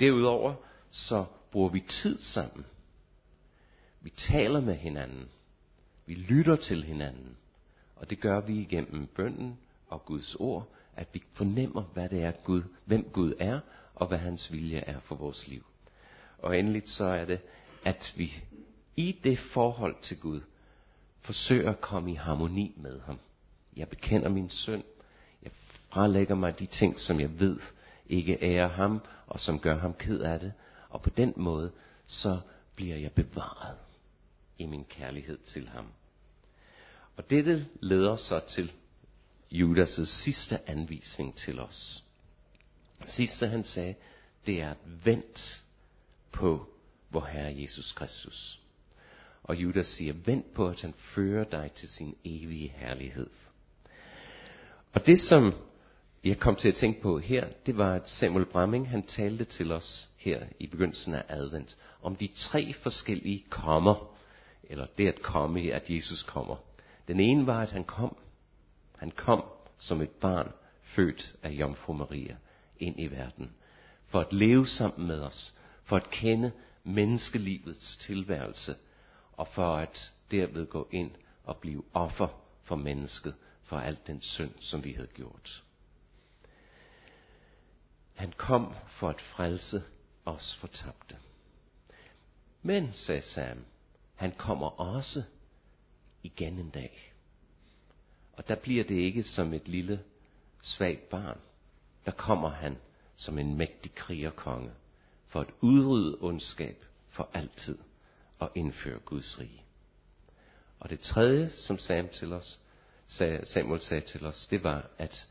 Derudover 0.00 0.54
så 0.90 1.24
bruger 1.52 1.68
vi 1.68 1.80
tid 1.80 2.18
sammen. 2.18 2.66
Vi 4.00 4.10
taler 4.10 4.60
med 4.60 4.74
hinanden. 4.74 5.28
Vi 6.08 6.14
lytter 6.14 6.56
til 6.56 6.84
hinanden. 6.84 7.36
Og 7.96 8.10
det 8.10 8.20
gør 8.20 8.40
vi 8.40 8.60
igennem 8.60 9.06
bønden 9.06 9.58
og 9.88 10.04
Guds 10.04 10.34
ord, 10.34 10.68
at 10.96 11.08
vi 11.12 11.22
fornemmer, 11.32 11.82
hvad 11.82 12.08
det 12.08 12.22
er 12.22 12.30
Gud, 12.30 12.62
hvem 12.84 13.10
Gud 13.12 13.32
er, 13.38 13.60
og 13.94 14.06
hvad 14.06 14.18
hans 14.18 14.52
vilje 14.52 14.78
er 14.78 15.00
for 15.00 15.14
vores 15.14 15.48
liv. 15.48 15.64
Og 16.38 16.58
endeligt 16.58 16.88
så 16.88 17.04
er 17.04 17.24
det, 17.24 17.40
at 17.84 18.14
vi 18.16 18.42
i 18.96 19.18
det 19.24 19.38
forhold 19.38 19.96
til 20.02 20.18
Gud 20.20 20.40
forsøger 21.20 21.70
at 21.70 21.80
komme 21.80 22.12
i 22.12 22.14
harmoni 22.14 22.74
med 22.76 23.00
ham. 23.00 23.18
Jeg 23.76 23.88
bekender 23.88 24.28
min 24.28 24.50
synd. 24.50 24.82
Jeg 25.42 25.50
frelægger 25.88 26.34
mig 26.34 26.58
de 26.58 26.66
ting, 26.66 27.00
som 27.00 27.20
jeg 27.20 27.40
ved 27.40 27.60
ikke 28.06 28.38
ærer 28.42 28.68
ham, 28.68 29.00
og 29.26 29.40
som 29.40 29.60
gør 29.60 29.78
ham 29.78 29.94
ked 29.94 30.20
af 30.20 30.40
det. 30.40 30.52
Og 30.88 31.02
på 31.02 31.10
den 31.10 31.32
måde, 31.36 31.70
så 32.06 32.40
bliver 32.74 32.96
jeg 32.96 33.12
bevaret 33.12 33.76
i 34.58 34.66
min 34.66 34.84
kærlighed 34.84 35.38
til 35.38 35.68
ham. 35.68 35.86
Og 37.16 37.30
dette 37.30 37.66
leder 37.80 38.16
så 38.16 38.40
til 38.48 38.72
Judas' 39.52 40.04
sidste 40.04 40.70
anvisning 40.70 41.36
til 41.36 41.60
os. 41.60 42.04
Sidste 43.06 43.46
han 43.46 43.64
sagde, 43.64 43.94
det 44.46 44.60
er 44.60 44.70
at 44.70 45.04
vent 45.04 45.62
på 46.32 46.68
vor 47.10 47.24
Herre 47.24 47.60
Jesus 47.62 47.92
Kristus. 47.92 48.60
Og 49.42 49.56
Judas 49.56 49.86
siger, 49.86 50.12
vent 50.24 50.54
på, 50.54 50.68
at 50.68 50.80
han 50.80 50.94
fører 50.98 51.44
dig 51.44 51.70
til 51.72 51.88
sin 51.88 52.16
evige 52.24 52.68
herlighed. 52.76 53.30
Og 54.92 55.06
det 55.06 55.20
som 55.20 55.52
jeg 56.24 56.38
kom 56.38 56.56
til 56.56 56.68
at 56.68 56.74
tænke 56.74 57.02
på 57.02 57.18
her, 57.18 57.48
det 57.66 57.76
var, 57.76 57.94
at 57.94 58.08
Samuel 58.08 58.44
Bramming, 58.44 58.90
han 58.90 59.02
talte 59.02 59.44
til 59.44 59.72
os 59.72 60.08
her 60.16 60.46
i 60.58 60.66
begyndelsen 60.66 61.14
af 61.14 61.24
advent, 61.28 61.76
om 62.02 62.16
de 62.16 62.28
tre 62.36 62.72
forskellige 62.72 63.44
kommer, 63.50 64.17
eller 64.64 64.86
det 64.98 65.08
at 65.08 65.22
komme, 65.22 65.72
at 65.72 65.90
Jesus 65.90 66.22
kommer. 66.22 66.56
Den 67.08 67.20
ene 67.20 67.46
var, 67.46 67.62
at 67.62 67.70
han 67.70 67.84
kom. 67.84 68.16
Han 68.98 69.10
kom 69.10 69.44
som 69.78 70.02
et 70.02 70.10
barn, 70.10 70.52
født 70.82 71.36
af 71.42 71.50
Jomfru 71.50 71.92
Maria, 71.92 72.36
ind 72.78 73.00
i 73.00 73.06
verden. 73.06 73.52
For 74.06 74.20
at 74.20 74.32
leve 74.32 74.66
sammen 74.66 75.06
med 75.06 75.20
os. 75.20 75.54
For 75.84 75.96
at 75.96 76.10
kende 76.10 76.52
menneskelivets 76.84 77.96
tilværelse. 77.96 78.74
Og 79.32 79.48
for 79.48 79.76
at 79.76 80.12
derved 80.30 80.66
gå 80.66 80.88
ind 80.92 81.10
og 81.44 81.56
blive 81.56 81.84
offer 81.94 82.28
for 82.62 82.76
mennesket, 82.76 83.34
for 83.62 83.76
alt 83.76 84.06
den 84.06 84.22
synd, 84.22 84.54
som 84.60 84.84
vi 84.84 84.92
havde 84.92 85.08
gjort. 85.08 85.62
Han 88.14 88.32
kom 88.36 88.74
for 88.88 89.08
at 89.08 89.20
frelse 89.20 89.82
os 90.24 90.56
fortabte. 90.60 91.16
Men, 92.62 92.92
sagde 92.92 93.22
Sam, 93.22 93.64
han 94.18 94.32
kommer 94.32 94.80
også 94.80 95.22
igen 96.22 96.58
en 96.58 96.70
dag. 96.70 97.14
Og 98.32 98.48
der 98.48 98.54
bliver 98.54 98.84
det 98.84 98.94
ikke 98.94 99.22
som 99.22 99.54
et 99.54 99.68
lille 99.68 100.00
svagt 100.60 101.08
barn. 101.08 101.38
Der 102.06 102.12
kommer 102.12 102.48
han 102.48 102.78
som 103.16 103.38
en 103.38 103.56
mægtig 103.56 103.94
krigerkonge 103.94 104.70
for 105.26 105.40
at 105.40 105.50
udrydde 105.60 106.18
ondskab 106.20 106.84
for 107.08 107.28
altid 107.34 107.78
og 108.38 108.50
indføre 108.54 108.98
Guds 108.98 109.40
rige. 109.40 109.62
Og 110.80 110.90
det 110.90 111.00
tredje, 111.00 111.50
som 111.50 111.78
Sam 111.78 112.08
til 112.08 112.32
os, 112.32 112.60
Samuel 113.44 113.80
sagde 113.80 114.06
til 114.06 114.26
os, 114.26 114.46
det 114.46 114.64
var, 114.64 114.90
at 114.98 115.26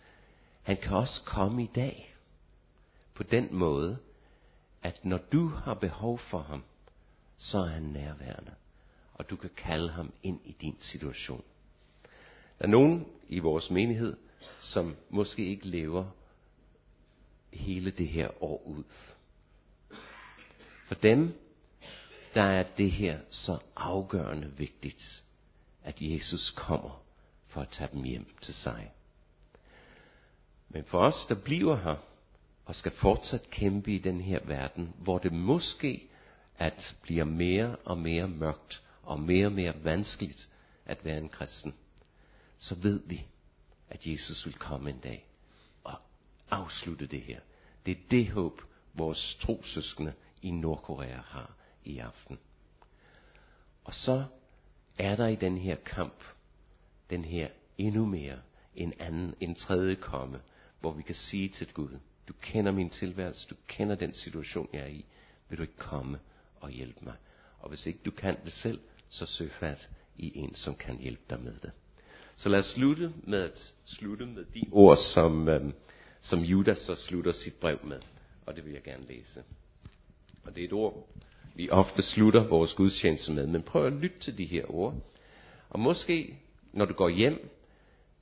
han 0.64 0.78
kan 0.78 0.98
også 0.98 1.22
komme 1.26 1.64
i 1.64 1.70
dag 1.76 2.16
på 3.14 3.24
den 3.24 3.56
måde, 3.56 3.98
at 4.84 5.06
når 5.06 5.18
du 5.18 5.48
har 5.48 5.74
behov 5.74 6.20
for 6.20 6.40
ham, 6.40 6.64
så 7.38 7.58
er 7.58 7.68
han 7.68 7.84
nærværende, 7.84 8.56
og 9.18 9.30
du 9.30 9.36
kan 9.36 9.50
kalde 9.58 9.90
ham 9.90 10.14
ind 10.24 10.40
i 10.46 10.52
din 10.52 10.76
situation. 10.80 11.44
Der 12.60 12.66
er 12.66 12.70
nogen 12.70 13.06
i 13.28 13.40
vores 13.40 13.70
menighed, 13.70 14.18
som 14.60 14.96
måske 15.10 15.46
ikke 15.46 15.68
lever 15.68 16.06
hele 17.54 17.92
det 17.92 18.08
her 18.08 18.44
år 18.44 18.64
ud. 18.66 18.84
For 20.88 20.96
dem, 20.96 21.34
der 22.34 22.42
er 22.44 22.64
det 22.78 22.92
her 22.92 23.20
så 23.30 23.60
afgørende 23.76 24.52
vigtigt, 24.58 25.24
at 25.84 25.96
Jesus 26.02 26.54
kommer 26.56 27.04
for 27.48 27.62
at 27.62 27.70
tage 27.70 27.90
dem 27.94 28.04
hjem 28.04 28.26
til 28.42 28.54
sig. 28.54 28.92
Men 30.70 30.84
for 30.84 31.00
os, 31.00 31.26
der 31.30 31.36
bliver 31.36 31.76
her, 31.76 31.96
og 32.66 32.76
skal 32.76 32.92
fortsat 32.92 33.50
kæmpe 33.50 33.92
i 33.92 33.98
den 33.98 34.22
her 34.22 34.40
verden, 34.44 34.94
hvor 34.98 35.18
det 35.18 35.34
måske 35.34 36.08
at 36.58 36.96
bliver 37.02 37.24
mere 37.24 37.76
og 37.76 37.98
mere 37.98 38.28
mørkt 38.28 38.82
og 39.08 39.20
mere 39.20 39.46
og 39.46 39.52
mere 39.52 39.84
vanskeligt 39.84 40.50
at 40.86 41.06
være 41.06 41.18
en 41.18 41.30
kristen, 41.30 41.76
så 42.60 42.76
ved 42.76 43.02
vi, 43.06 43.26
at 43.90 44.08
Jesus 44.08 44.46
vil 44.46 44.54
komme 44.54 44.90
en 44.90 45.00
dag 45.00 45.28
og 45.84 46.00
afslutte 46.50 47.08
det 47.08 47.22
her. 47.22 47.40
Det 47.86 47.92
er 47.92 48.02
det 48.12 48.30
håb, 48.30 48.62
vores 48.94 49.38
trosøskende 49.42 50.14
i 50.42 50.52
Nordkorea 50.52 51.18
har 51.18 51.54
i 51.84 51.98
aften. 51.98 52.40
Og 53.84 53.94
så 53.94 54.26
er 55.00 55.16
der 55.16 55.28
i 55.28 55.36
den 55.36 55.58
her 55.58 55.76
kamp, 55.76 56.24
den 57.10 57.26
her 57.26 57.50
endnu 57.78 58.06
mere, 58.06 58.40
en 58.76 58.94
anden, 59.00 59.36
en 59.40 59.56
tredje 59.56 59.96
komme, 59.96 60.42
hvor 60.80 60.92
vi 60.92 61.04
kan 61.04 61.16
sige 61.16 61.50
til 61.50 61.74
Gud, 61.74 62.00
du 62.28 62.34
kender 62.42 62.72
min 62.72 62.90
tilværelse, 62.90 63.48
du 63.50 63.56
kender 63.68 63.96
den 63.96 64.14
situation, 64.14 64.70
jeg 64.74 64.82
er 64.82 64.88
i, 64.88 65.06
vil 65.50 65.58
du 65.58 65.64
ikke 65.64 65.78
komme 65.78 66.20
og 66.60 66.70
hjælpe 66.70 67.06
mig? 67.06 67.16
Og 67.60 67.70
hvis 67.70 67.86
ikke 67.86 68.00
du 68.06 68.12
kan 68.12 68.38
det 68.46 68.54
selv, 68.54 68.80
så 69.10 69.26
søg 69.26 69.52
fat 69.52 69.90
i 70.18 70.38
en, 70.38 70.56
som 70.56 70.76
kan 70.76 71.00
hjælpe 71.00 71.24
dig 71.30 71.40
med 71.44 71.54
det. 71.62 71.72
Så 72.36 72.50
lad 72.50 72.60
os 72.60 72.66
slutte 72.66 73.14
med 73.24 73.40
at 73.40 73.74
slutte 73.86 74.26
med 74.26 74.46
de 74.54 74.64
ord, 74.72 74.98
som, 75.14 75.50
øhm, 75.50 75.74
som 76.22 76.40
Judas 76.40 76.78
så 76.78 76.96
slutter 76.96 77.32
sit 77.32 77.54
brev 77.62 77.80
med. 77.84 78.00
Og 78.46 78.56
det 78.56 78.66
vil 78.66 78.74
jeg 78.74 78.84
gerne 78.84 79.08
læse. 79.08 79.44
Og 80.44 80.56
det 80.56 80.62
er 80.62 80.68
et 80.68 80.74
ord, 80.74 81.08
vi 81.56 81.70
ofte 81.70 82.02
slutter 82.02 82.48
vores 82.48 82.74
gudstjeneste 82.74 83.32
med. 83.32 83.48
Men 83.48 83.64
prøv 83.64 83.86
at 83.86 83.94
lytte 83.94 84.20
til 84.20 84.38
de 84.38 84.46
her 84.46 84.72
ord. 84.76 84.96
Og 85.70 85.80
måske, 85.80 86.38
når 86.74 86.86
du 86.86 86.94
går 86.94 87.10
hjem 87.10 87.50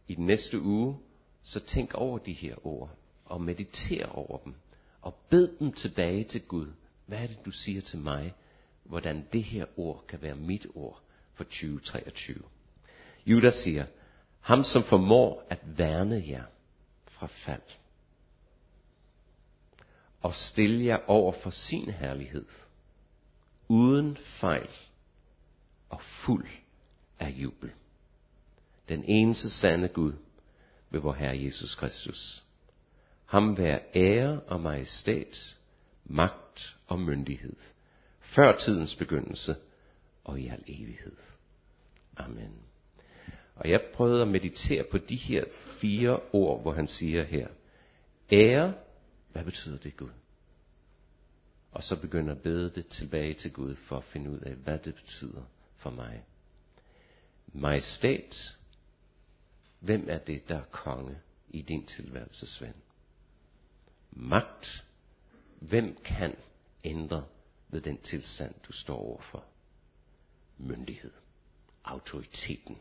i 0.07 0.15
den 0.15 0.25
næste 0.25 0.61
uge, 0.61 0.97
så 1.43 1.59
tænk 1.59 1.93
over 1.93 2.17
de 2.17 2.33
her 2.33 2.67
ord. 2.67 2.89
Og 3.25 3.41
mediter 3.41 4.05
over 4.05 4.37
dem. 4.37 4.53
Og 5.01 5.15
bed 5.29 5.57
dem 5.59 5.73
tilbage 5.73 6.23
til 6.23 6.41
Gud. 6.41 6.67
Hvad 7.05 7.17
er 7.17 7.27
det, 7.27 7.45
du 7.45 7.51
siger 7.51 7.81
til 7.81 7.99
mig? 7.99 8.33
Hvordan 8.85 9.27
det 9.33 9.43
her 9.43 9.65
ord 9.79 10.05
kan 10.07 10.21
være 10.21 10.35
mit 10.35 10.67
ord 10.75 11.01
for 11.33 11.43
2023. 11.43 12.43
Judas 13.25 13.53
siger, 13.53 13.85
ham 14.41 14.63
som 14.63 14.83
formår 14.83 15.43
at 15.49 15.59
værne 15.77 16.23
jer 16.27 16.43
fra 17.07 17.27
fald 17.27 17.61
og 20.21 20.35
stille 20.35 20.85
jer 20.85 20.99
over 21.07 21.31
for 21.31 21.49
sin 21.49 21.89
herlighed, 21.89 22.45
uden 23.67 24.17
fejl 24.17 24.69
og 25.89 26.01
fuld 26.01 26.47
af 27.19 27.29
jubel. 27.29 27.71
Den 28.89 29.03
eneste 29.03 29.49
sande 29.49 29.87
Gud 29.87 30.13
ved 30.89 30.99
vor 30.99 31.13
Herre 31.13 31.43
Jesus 31.43 31.75
Kristus. 31.75 32.43
Ham 33.25 33.57
være 33.57 33.79
ære 33.95 34.39
og 34.39 34.61
majestæt, 34.61 35.57
magt 36.05 36.77
og 36.87 36.99
myndighed, 36.99 37.55
før 38.35 38.57
tidens 38.57 38.95
begyndelse 38.95 39.55
og 40.23 40.39
i 40.39 40.47
al 40.47 40.63
evighed. 40.67 41.15
Amen. 42.17 42.61
Og 43.55 43.69
jeg 43.69 43.81
prøvede 43.93 44.21
at 44.21 44.27
meditere 44.27 44.83
på 44.83 44.97
de 44.97 45.15
her 45.15 45.45
fire 45.81 46.19
ord, 46.33 46.61
hvor 46.61 46.71
han 46.71 46.87
siger 46.87 47.23
her, 47.23 47.47
ære, 48.31 48.73
hvad 49.31 49.43
betyder 49.43 49.77
det 49.77 49.97
Gud? 49.97 50.09
Og 51.71 51.83
så 51.83 52.01
begynder 52.01 52.31
at 52.31 52.41
bede 52.41 52.69
det 52.69 52.87
tilbage 52.87 53.33
til 53.33 53.53
Gud 53.53 53.75
for 53.75 53.97
at 53.97 54.03
finde 54.03 54.31
ud 54.31 54.39
af, 54.39 54.53
hvad 54.53 54.79
det 54.79 54.95
betyder 54.95 55.43
for 55.77 55.89
mig. 55.89 56.23
Majestæt, 57.47 58.57
hvem 59.79 60.05
er 60.09 60.17
det, 60.17 60.49
der 60.49 60.55
er 60.55 60.63
konge 60.71 61.17
i 61.49 61.61
din 61.61 61.85
tilværelse, 61.85 62.47
Svend? 62.47 62.75
Magt, 64.11 64.85
hvem 65.59 65.97
kan 66.03 66.35
ændre 66.83 67.25
ved 67.75 67.81
den 67.81 67.97
tilstand, 67.97 68.53
du 68.67 68.73
står 68.73 68.95
overfor? 68.95 69.43
Myndighed, 70.57 71.11
autoriteten 71.83 72.77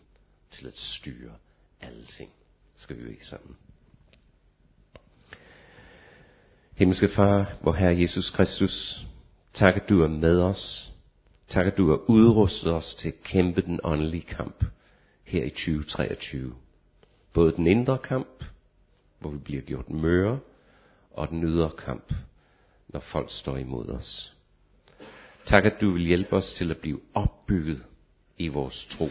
til 0.50 0.66
at 0.66 0.76
styre 0.76 1.32
alle 1.80 2.06
ting. 2.06 2.30
Skal 2.74 3.04
vi 3.04 3.10
ikke 3.10 3.26
sammen? 3.26 3.56
Himmelske 6.74 7.08
Far, 7.08 7.56
hvor 7.62 7.72
Herre 7.72 8.00
Jesus 8.00 8.30
Kristus, 8.30 9.04
tak 9.54 9.76
at 9.76 9.88
du 9.88 10.02
er 10.02 10.08
med 10.08 10.40
os. 10.40 10.92
Tak 11.48 11.66
at 11.66 11.76
du 11.76 11.88
har 11.88 12.10
udrustet 12.10 12.72
os 12.72 12.94
til 12.94 13.08
at 13.08 13.22
kæmpe 13.22 13.62
den 13.62 13.80
åndelige 13.84 14.26
kamp 14.26 14.64
her 15.24 15.44
i 15.44 15.50
2023. 15.50 16.54
Både 17.32 17.52
den 17.52 17.66
indre 17.66 17.98
kamp, 17.98 18.44
hvor 19.18 19.30
vi 19.30 19.38
bliver 19.38 19.62
gjort 19.62 19.90
møre, 19.90 20.38
og 21.10 21.28
den 21.28 21.44
ydre 21.44 21.70
kamp, 21.70 22.12
når 22.88 23.00
folk 23.00 23.30
står 23.30 23.56
imod 23.56 23.88
os. 23.88 24.36
Tak 25.46 25.64
at 25.64 25.80
du 25.80 25.90
vil 25.90 26.06
hjælpe 26.06 26.36
os 26.36 26.54
til 26.58 26.70
at 26.70 26.78
blive 26.78 27.00
opbygget 27.14 27.84
i 28.38 28.48
vores 28.48 28.86
tro. 28.90 29.08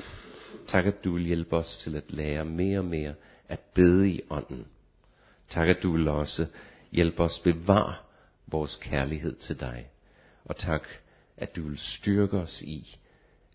Tak 0.67 0.85
at 0.85 1.03
du 1.03 1.13
vil 1.13 1.25
hjælpe 1.25 1.55
os 1.55 1.77
til 1.77 1.95
at 1.95 2.11
lære 2.11 2.45
mere 2.45 2.79
og 2.79 2.85
mere 2.85 3.13
at 3.47 3.59
bede 3.59 4.09
i 4.09 4.21
ånden. 4.29 4.65
Tak 5.49 5.67
at 5.67 5.77
du 5.83 5.91
vil 5.91 6.07
også 6.07 6.47
hjælpe 6.91 7.23
os 7.23 7.39
bevare 7.43 7.95
vores 8.47 8.75
kærlighed 8.75 9.35
til 9.35 9.59
dig. 9.59 9.87
Og 10.45 10.57
tak, 10.57 10.87
at 11.37 11.55
du 11.55 11.67
vil 11.67 11.77
styrke 11.77 12.37
os 12.37 12.61
i 12.61 12.97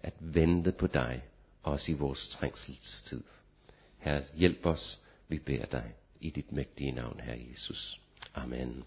at 0.03 0.15
vente 0.21 0.73
på 0.73 0.87
dig, 0.87 1.23
også 1.63 1.93
i 1.93 1.95
vores 1.95 2.29
trængselstid. 2.29 3.23
Herre, 3.99 4.23
hjælp 4.35 4.67
os, 4.67 5.01
vi 5.29 5.39
beder 5.39 5.67
dig, 5.67 5.93
i 6.21 6.31
dit 6.31 6.53
mægtige 6.53 6.93
navn, 6.93 7.21
Herre 7.21 7.47
Jesus. 7.51 8.01
Amen. 8.35 8.85